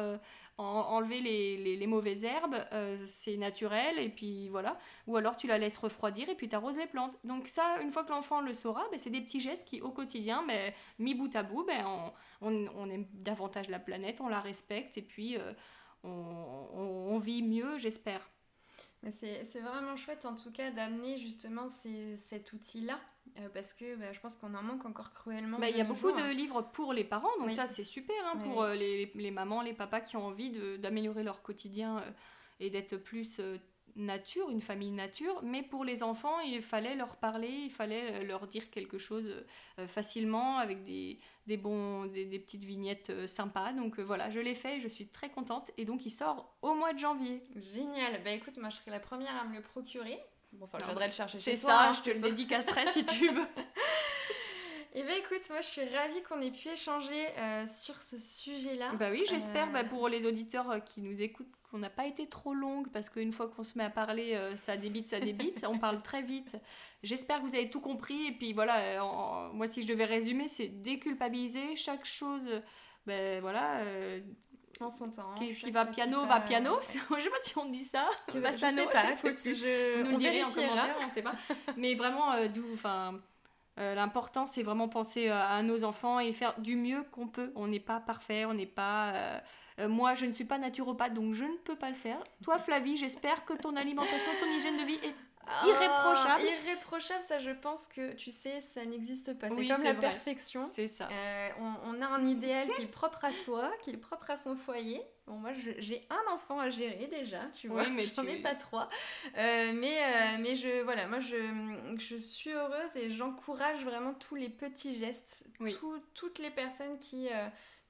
enlever 0.60 1.22
les, 1.22 1.88
mauvaises 1.88 2.24
herbes, 2.24 2.56
euh, 2.74 2.98
c'est 3.06 3.38
naturel, 3.38 3.98
et 3.98 4.10
puis 4.10 4.50
voilà. 4.50 4.78
Ou 5.08 5.16
alors 5.16 5.38
tu 5.38 5.48
la 5.48 5.58
laisses 5.58 5.78
refroidir 5.78 6.30
et 6.30 6.36
puis 6.36 6.48
tu 6.48 6.56
arroses 6.56 6.78
les 6.78 6.88
plantes. 6.88 7.18
Donc 7.24 7.48
ça, 7.48 7.80
une 7.82 7.92
fois 7.92 8.04
que 8.04 8.10
l'enfant 8.10 8.42
le 8.42 8.54
saura, 8.54 8.86
ben, 8.92 9.00
c'est 9.00 9.10
des 9.10 9.22
petits 9.22 9.40
gestes 9.40 9.68
qui, 9.68 9.82
au 9.82 9.92
quotidien, 9.92 10.46
ben, 10.46 10.74
mis 11.00 11.16
bout 11.16 11.34
à 11.36 11.44
bout, 11.44 11.66
ben, 11.66 11.86
on, 12.42 12.90
aime 12.90 13.08
davantage 13.14 13.70
la 13.70 13.80
planète, 13.80 14.20
on 14.22 14.28
la 14.28 14.42
respecte, 14.42 14.98
et 14.98 15.02
puis 15.02 15.38
euh, 15.38 15.54
on, 16.04 17.18
vit 17.20 17.42
mieux, 17.42 17.78
j'espère. 17.78 18.30
C'est 19.12 19.62
vraiment 19.62 19.96
chouette 19.96 20.26
en 20.26 20.36
tout 20.36 20.52
cas 20.52 20.72
d'amener 20.72 21.18
justement 21.18 21.68
cet 21.70 22.52
outil-là 22.52 23.00
euh, 23.38 23.50
parce 23.54 23.74
que 23.74 23.96
bah, 23.96 24.12
je 24.14 24.20
pense 24.20 24.36
qu'on 24.36 24.54
en 24.56 24.64
manque 24.64 24.86
encore 24.86 25.12
cruellement. 25.12 25.60
Bah, 25.60 25.70
il 25.70 25.78
y 25.78 25.82
a 25.82 25.86
beaucoup 25.86 26.12
de 26.12 26.32
livres 26.34 26.62
pour 26.62 26.94
les 26.94 27.04
parents, 27.04 27.38
donc 27.40 27.52
ça 27.52 27.68
c'est 27.68 27.84
super 27.84 28.16
hein, 28.26 28.38
pour 28.38 28.64
euh, 28.64 28.76
les, 28.76 29.12
les, 29.16 29.32
mamans, 29.32 29.62
les 29.62 29.74
papas 29.74 30.02
qui 30.02 30.18
ont 30.18 30.26
envie 30.26 30.52
d'améliorer 30.80 31.24
leur 31.24 31.42
quotidien 31.42 32.00
euh, 32.00 32.12
et 32.60 32.70
d'être 32.70 32.98
plus 32.98 33.42
nature, 33.96 34.50
une 34.50 34.62
famille 34.62 34.92
nature, 34.92 35.42
mais 35.44 35.64
pour 35.64 35.84
les 35.84 36.04
enfants, 36.04 36.40
il 36.40 36.62
fallait 36.62 36.96
leur 36.96 37.18
parler, 37.18 37.50
il 37.50 37.72
fallait 37.72 38.24
leur 38.24 38.48
dire 38.48 38.70
quelque 38.70 38.98
chose 38.98 39.44
facilement 39.88 40.58
avec 40.58 40.84
des, 40.84 41.20
des, 41.48 41.58
bons, 41.58 42.06
des, 42.06 42.40
petites 42.40 42.64
vignettes 42.64 43.28
sympas. 43.28 43.74
Donc 43.74 44.00
voilà, 44.00 44.30
je 44.30 44.40
l'ai 44.40 44.56
fait, 44.56 44.80
je 44.80 44.88
suis 44.88 45.08
très 45.08 45.30
contente 45.30 45.72
et 45.78 45.86
donc 45.86 46.06
il 46.06 46.12
sort 46.12 46.56
au 46.62 46.76
mois 46.76 46.94
de 46.94 47.00
janvier. 47.00 47.42
Génial, 47.56 48.22
bah 48.24 48.32
écoute, 48.32 48.58
moi 48.58 48.70
je 48.70 48.78
serai 48.78 48.92
la 48.92 49.00
première 49.00 49.36
à 49.36 49.46
me 49.46 49.56
le 49.56 49.62
procurer. 49.62 50.20
Bon, 50.54 50.66
enfin, 50.66 50.78
je 50.82 50.86
voudrais 50.86 51.08
le 51.08 51.14
chercher 51.14 51.38
C'est 51.38 51.56
ça, 51.56 51.90
hein, 51.90 51.94
je 51.94 52.02
te 52.02 52.10
le 52.10 52.20
dédicacerai 52.20 52.88
si 52.92 53.06
tu 53.06 53.30
veux. 53.30 53.46
Eh 54.94 55.04
bien 55.04 55.16
écoute, 55.18 55.48
moi 55.52 55.62
je 55.62 55.68
suis 55.68 55.86
ravie 55.86 56.24
qu'on 56.24 56.42
ait 56.42 56.52
pu 56.52 56.68
échanger 56.68 57.28
euh, 57.38 57.68
sur 57.68 58.02
ce 58.02 58.18
sujet-là. 58.18 58.92
Bah 58.94 59.10
oui, 59.12 59.24
j'espère 59.30 59.72
bah, 59.72 59.82
euh, 59.82 59.88
pour 59.88 60.10
les 60.10 60.26
auditeurs 60.26 60.70
euh, 60.72 60.80
qui 60.80 61.02
nous 61.02 61.22
écoutent 61.22 61.48
qu'on 61.70 61.78
n'a 61.78 61.92
pas 61.92 62.08
été 62.08 62.28
trop 62.28 62.56
longue 62.56 62.90
parce 62.92 63.08
qu'une 63.10 63.32
fois 63.32 63.48
qu'on 63.48 63.64
se 63.64 63.78
met 63.78 63.84
à 63.84 63.92
parler, 63.92 64.36
ça 64.58 64.76
débite, 64.76 65.08
ça 65.08 65.20
débite, 65.20 65.64
on 65.70 65.78
parle 65.78 66.02
très 66.02 66.24
vite. 66.24 66.58
J'espère 67.04 67.38
que 67.38 67.48
vous 67.48 67.54
avez 67.54 67.70
tout 67.70 67.80
compris 67.80 68.26
et 68.26 68.32
puis 68.32 68.54
voilà, 68.54 69.04
moi 69.54 69.68
si 69.68 69.84
je 69.84 69.88
devais 69.88 70.06
résumer, 70.06 70.48
c'est 70.48 70.68
déculpabiliser 70.68 71.76
chaque 71.76 72.06
chose, 72.06 72.50
ben 73.06 73.40
voilà, 73.40 73.84
en 74.82 74.90
son 74.90 75.10
temps. 75.10 75.34
Qui, 75.36 75.72
va 75.72 75.86
piano, 75.86 76.26
va 76.28 76.40
piano. 76.40 76.78
je 76.82 76.88
sais 76.88 77.30
pas 77.30 77.40
si 77.42 77.58
on 77.58 77.66
dit 77.66 77.84
ça. 77.84 78.08
Que 78.28 78.38
va 78.40 78.52
piano, 78.52 78.82
je 78.82 79.16
sais 79.16 79.32
pas. 79.32 79.36
je... 79.36 80.02
Vous 80.02 80.06
nous 80.06 80.12
le 80.12 80.18
direz 80.18 80.44
en 80.44 80.52
commentaire, 80.52 80.96
on 81.06 81.10
sait 81.10 81.22
pas. 81.22 81.36
Mais 81.78 81.96
vraiment, 81.96 82.34
euh, 82.34 82.48
d'où, 82.48 82.66
enfin, 82.74 83.20
euh, 83.80 83.96
l'important, 83.96 84.48
c'est 84.48 84.64
vraiment 84.64 84.90
penser 84.90 85.30
euh, 85.30 85.38
à 85.38 85.62
nos 85.64 85.84
enfants 85.84 86.20
et 86.20 86.34
faire 86.34 86.60
du 86.60 86.76
mieux 86.76 87.04
qu'on 87.12 87.28
peut. 87.28 87.52
On 87.56 87.68
n'est 87.68 87.80
pas 87.80 88.00
parfait, 88.00 88.46
on 88.46 88.54
n'est 88.54 88.66
pas. 88.66 89.42
moi, 89.88 90.14
je 90.14 90.26
ne 90.26 90.32
suis 90.32 90.46
pas 90.46 90.58
naturopathe, 90.58 91.14
donc 91.14 91.34
je 91.34 91.46
ne 91.46 91.58
peux 91.64 91.76
pas 91.76 91.90
le 91.90 91.96
faire. 91.96 92.22
Toi, 92.44 92.58
Flavie, 92.58 92.98
j'espère 92.98 93.46
que 93.46 93.54
ton 93.54 93.76
alimentation, 93.76 94.32
ton 94.40 94.58
hygiène 94.58 94.78
de 94.78 94.84
vie 94.84 95.00
est 95.04 95.16
ah, 95.48 95.66
irréprochable. 95.66 96.44
irréprochable, 96.44 97.24
ça 97.24 97.40
je 97.40 97.52
pense 97.52 97.88
que 97.88 98.14
tu 98.14 98.32
sais, 98.32 98.62
ça 98.62 98.86
n'existe 98.86 99.38
pas. 99.38 99.50
C'est 99.50 99.68
comme 99.68 99.84
la 99.84 99.96
perfection. 99.96 100.66
C'est 100.68 100.88
ça. 100.88 101.08
Euh, 101.12 101.50
on, 101.60 102.02
a 102.02 102.08
un 102.08 102.28
idéal 102.28 102.70
qui 102.76 102.84
est 102.84 102.88
propre 102.88 103.26
à 103.26 103.32
soi, 103.32 103.72
qui 103.82 103.92
est 103.92 103.98
propre 103.98 104.30
à 104.30 104.38
son 104.38 104.56
foyer. 104.56 105.02
Bon, 105.28 105.36
moi 105.36 105.52
j'ai 105.54 106.08
un 106.10 106.34
enfant 106.34 106.60
à 106.60 106.70
gérer 106.70 107.08
déjà, 107.08 107.42
tu 107.54 107.68
vois, 107.68 107.88
mais 107.90 108.04
j'en 108.16 108.26
ai 108.26 108.42
pas 108.42 108.56
trois. 108.56 108.90
Euh, 109.38 109.72
mais, 109.74 109.98
euh, 110.04 110.38
mais 110.40 110.56
je, 110.56 110.84
voilà, 110.84 111.08
moi 111.08 111.20
je, 111.20 111.38
je 111.98 112.18
suis 112.18 112.52
heureuse 112.52 112.96
et 112.96 113.12
j'encourage 113.12 113.84
vraiment 113.86 114.14
tous 114.14 114.36
les 114.36 114.50
petits 114.50 114.96
gestes, 114.96 115.46
toutes 116.14 116.40
les 116.40 116.52
personnes 116.52 116.98
qui 117.00 117.30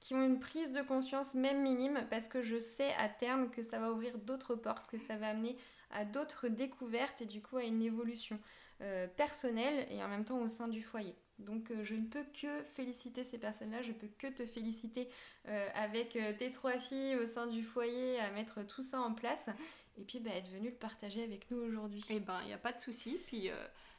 qui 0.00 0.14
ont 0.14 0.24
une 0.24 0.40
prise 0.40 0.72
de 0.72 0.80
conscience 0.80 1.34
même 1.34 1.60
minime 1.60 2.06
parce 2.08 2.26
que 2.26 2.40
je 2.40 2.58
sais 2.58 2.92
à 2.98 3.08
terme 3.08 3.50
que 3.50 3.62
ça 3.62 3.78
va 3.78 3.92
ouvrir 3.92 4.16
d'autres 4.16 4.54
portes, 4.54 4.86
que 4.86 4.98
ça 4.98 5.16
va 5.16 5.28
amener 5.28 5.56
à 5.90 6.04
d'autres 6.04 6.48
découvertes 6.48 7.22
et 7.22 7.26
du 7.26 7.42
coup 7.42 7.56
à 7.56 7.64
une 7.64 7.82
évolution 7.82 8.38
euh, 8.82 9.06
personnelle 9.06 9.86
et 9.90 10.02
en 10.02 10.08
même 10.08 10.24
temps 10.24 10.40
au 10.40 10.48
sein 10.48 10.66
du 10.66 10.82
foyer. 10.82 11.14
Donc 11.38 11.70
euh, 11.70 11.84
je 11.84 11.94
ne 11.94 12.06
peux 12.06 12.24
que 12.40 12.62
féliciter 12.74 13.24
ces 13.24 13.36
personnes-là, 13.36 13.82
je 13.82 13.92
peux 13.92 14.08
que 14.18 14.28
te 14.28 14.46
féliciter 14.46 15.10
euh, 15.48 15.68
avec 15.74 16.16
tes 16.38 16.50
trois 16.50 16.78
filles 16.78 17.16
au 17.16 17.26
sein 17.26 17.46
du 17.46 17.62
foyer 17.62 18.18
à 18.20 18.30
mettre 18.30 18.62
tout 18.62 18.82
ça 18.82 19.02
en 19.02 19.12
place 19.12 19.50
et 19.98 20.02
puis 20.02 20.18
bah, 20.18 20.30
être 20.34 20.48
venu 20.48 20.70
le 20.70 20.74
partager 20.74 21.22
avec 21.22 21.50
nous 21.50 21.58
aujourd'hui. 21.58 22.02
Eh 22.08 22.20
ben, 22.20 22.38
il 22.42 22.46
n'y 22.46 22.54
a 22.54 22.58
pas 22.58 22.72
de 22.72 22.78
souci. 22.78 23.18
Puis 23.26 23.50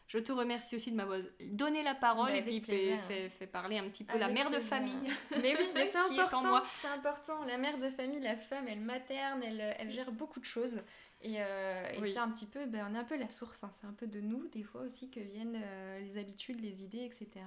je 0.07 0.17
te 0.17 0.31
remercie 0.31 0.75
aussi 0.75 0.89
de 0.89 0.95
m'avoir 0.95 1.19
donné 1.51 1.83
la 1.83 1.93
parole 1.93 2.31
bah, 2.31 2.37
et 2.37 2.41
puis 2.41 2.59
fait, 2.61 3.29
fait, 3.29 3.45
parler 3.45 3.77
un 3.77 3.87
petit 3.87 4.03
peu 4.03 4.17
la 4.17 4.29
mère 4.29 4.49
de 4.49 4.59
famille. 4.59 4.95
Mais 5.29 5.55
oui, 5.55 5.67
mais 5.75 5.85
c'est 5.91 6.21
important. 6.21 6.63
C'est 6.81 6.87
important. 6.87 7.43
La 7.45 7.59
mère 7.59 7.77
de 7.77 7.89
famille, 7.89 8.19
la 8.19 8.35
femme, 8.35 8.65
elle 8.67 8.81
materne, 8.81 9.43
elle, 9.43 9.75
elle 9.77 9.91
gère 9.91 10.11
beaucoup 10.11 10.39
de 10.39 10.45
choses. 10.45 10.81
Et, 11.23 11.35
euh, 11.39 12.05
c'est 12.05 12.17
un 12.17 12.29
petit 12.29 12.45
peu, 12.45 12.65
ben, 12.65 12.87
on 12.89 12.95
est 12.95 12.99
un 12.99 13.03
peu 13.03 13.17
la 13.17 13.29
source. 13.29 13.63
Hein. 13.63 13.71
C'est 13.73 13.85
un 13.85 13.93
peu 13.93 14.07
de 14.07 14.19
nous, 14.19 14.47
des 14.49 14.63
fois 14.63 14.81
aussi, 14.81 15.09
que 15.09 15.19
viennent 15.19 15.59
euh, 15.63 15.99
les 15.99 16.17
habitudes, 16.17 16.61
les 16.61 16.83
idées, 16.83 17.03
etc. 17.03 17.45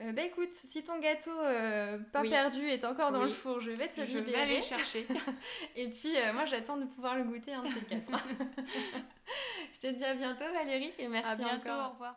Euh, 0.00 0.12
bah 0.12 0.22
écoute, 0.22 0.54
si 0.54 0.84
ton 0.84 1.00
gâteau 1.00 1.36
pas 2.12 2.22
perdu 2.22 2.68
est 2.68 2.84
encore 2.84 3.10
dans 3.10 3.24
le 3.24 3.32
four, 3.32 3.58
je 3.58 3.72
vais 3.72 3.88
te 3.88 4.04
je 4.04 4.18
vais 4.18 4.34
aller 4.36 4.62
chercher. 4.62 5.04
et 5.76 5.88
puis 5.88 6.12
moi 6.32 6.44
j'attends 6.44 6.76
de 6.76 6.84
pouvoir 6.84 7.16
le 7.16 7.24
goûter 7.24 7.52
un 7.52 7.64
de 7.64 7.68
ces 7.74 7.84
quatre. 7.84 8.12
je 9.72 9.78
te 9.80 9.88
dis 9.88 10.04
à 10.04 10.14
bientôt 10.14 10.44
Valérie 10.54 10.92
et 11.00 11.08
merci 11.08 11.44
encore. 11.44 11.88
Au 11.88 11.92
revoir. 11.94 12.16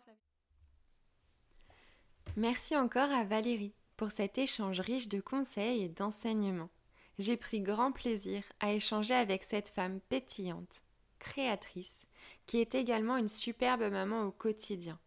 Merci 2.38 2.78
encore 2.78 3.12
à 3.12 3.24
Valérie 3.24 3.74
pour 3.98 4.12
cet 4.12 4.38
échange 4.38 4.80
riche 4.80 5.08
de 5.08 5.20
conseils 5.20 5.84
et 5.84 5.90
d'enseignements. 5.90 6.70
J'ai 7.20 7.38
pris 7.38 7.62
grand 7.62 7.92
plaisir 7.92 8.44
à 8.60 8.74
échanger 8.74 9.14
avec 9.14 9.44
cette 9.44 9.70
femme 9.70 10.00
pétillante, 10.10 10.84
créatrice, 11.20 12.08
qui 12.46 12.60
est 12.60 12.76
également 12.76 13.18
une 13.18 13.28
superbe 13.28 13.84
maman 13.92 14.24
au 14.24 14.32
quotidien. 14.32 15.00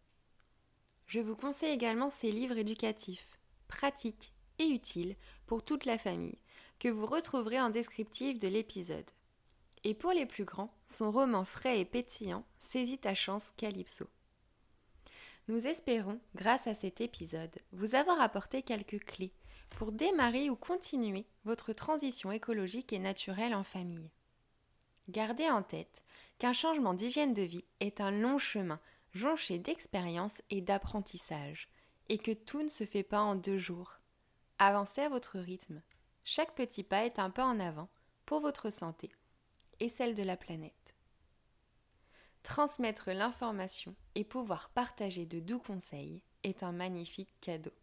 Je 1.07 1.19
vous 1.19 1.35
conseille 1.35 1.73
également 1.73 2.09
ses 2.09 2.31
livres 2.31 2.57
éducatifs, 2.57 3.37
pratiques 3.67 4.33
et 4.59 4.67
utiles 4.67 5.15
pour 5.45 5.63
toute 5.63 5.85
la 5.85 5.97
famille, 5.97 6.39
que 6.79 6.89
vous 6.89 7.05
retrouverez 7.05 7.59
en 7.59 7.69
descriptif 7.69 8.39
de 8.39 8.47
l'épisode. 8.47 9.09
Et 9.83 9.93
pour 9.93 10.11
les 10.11 10.25
plus 10.25 10.45
grands, 10.45 10.73
son 10.87 11.11
roman 11.11 11.45
frais 11.45 11.79
et 11.79 11.85
pétillant, 11.85 12.43
Saisis 12.59 12.97
ta 12.97 13.13
chance 13.13 13.51
Calypso. 13.57 14.07
Nous 15.47 15.67
espérons, 15.67 16.19
grâce 16.33 16.65
à 16.65 16.73
cet 16.73 17.01
épisode, 17.01 17.55
vous 17.71 17.93
avoir 17.93 18.19
apporté 18.19 18.63
quelques 18.63 19.03
clés 19.05 19.31
pour 19.75 19.91
démarrer 19.91 20.49
ou 20.49 20.55
continuer 20.55 21.25
votre 21.43 21.73
transition 21.73 22.31
écologique 22.31 22.93
et 22.93 22.99
naturelle 22.99 23.53
en 23.53 23.63
famille. 23.63 24.09
Gardez 25.09 25.49
en 25.49 25.63
tête 25.63 26.03
qu'un 26.39 26.53
changement 26.53 26.93
d'hygiène 26.93 27.33
de 27.33 27.43
vie 27.43 27.65
est 27.79 28.01
un 28.01 28.11
long 28.11 28.39
chemin 28.39 28.79
jonché 29.13 29.59
d'expérience 29.59 30.41
et 30.49 30.61
d'apprentissage, 30.61 31.69
et 32.09 32.17
que 32.17 32.31
tout 32.31 32.61
ne 32.61 32.69
se 32.69 32.85
fait 32.85 33.03
pas 33.03 33.21
en 33.21 33.35
deux 33.35 33.57
jours. 33.57 33.99
Avancez 34.59 35.01
à 35.01 35.09
votre 35.09 35.39
rythme. 35.39 35.81
Chaque 36.23 36.55
petit 36.55 36.83
pas 36.83 37.05
est 37.05 37.19
un 37.19 37.29
pas 37.29 37.45
en 37.45 37.59
avant 37.59 37.89
pour 38.25 38.41
votre 38.41 38.69
santé 38.69 39.11
et 39.79 39.89
celle 39.89 40.15
de 40.15 40.23
la 40.23 40.37
planète. 40.37 40.95
Transmettre 42.43 43.09
l'information 43.11 43.95
et 44.15 44.23
pouvoir 44.23 44.69
partager 44.69 45.25
de 45.25 45.39
doux 45.39 45.59
conseils 45.59 46.21
est 46.43 46.63
un 46.63 46.71
magnifique 46.71 47.33
cadeau. 47.41 47.73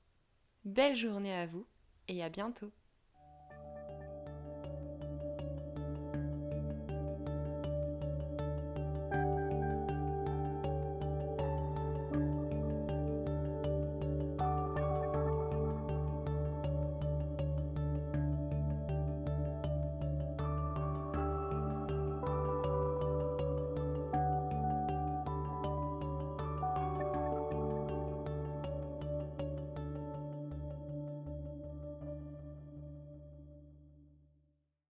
Belle 0.65 0.97
journée 0.97 1.35
à 1.35 1.47
vous 1.47 1.67
et 2.09 2.23
à 2.23 2.29
bientôt 2.29 2.73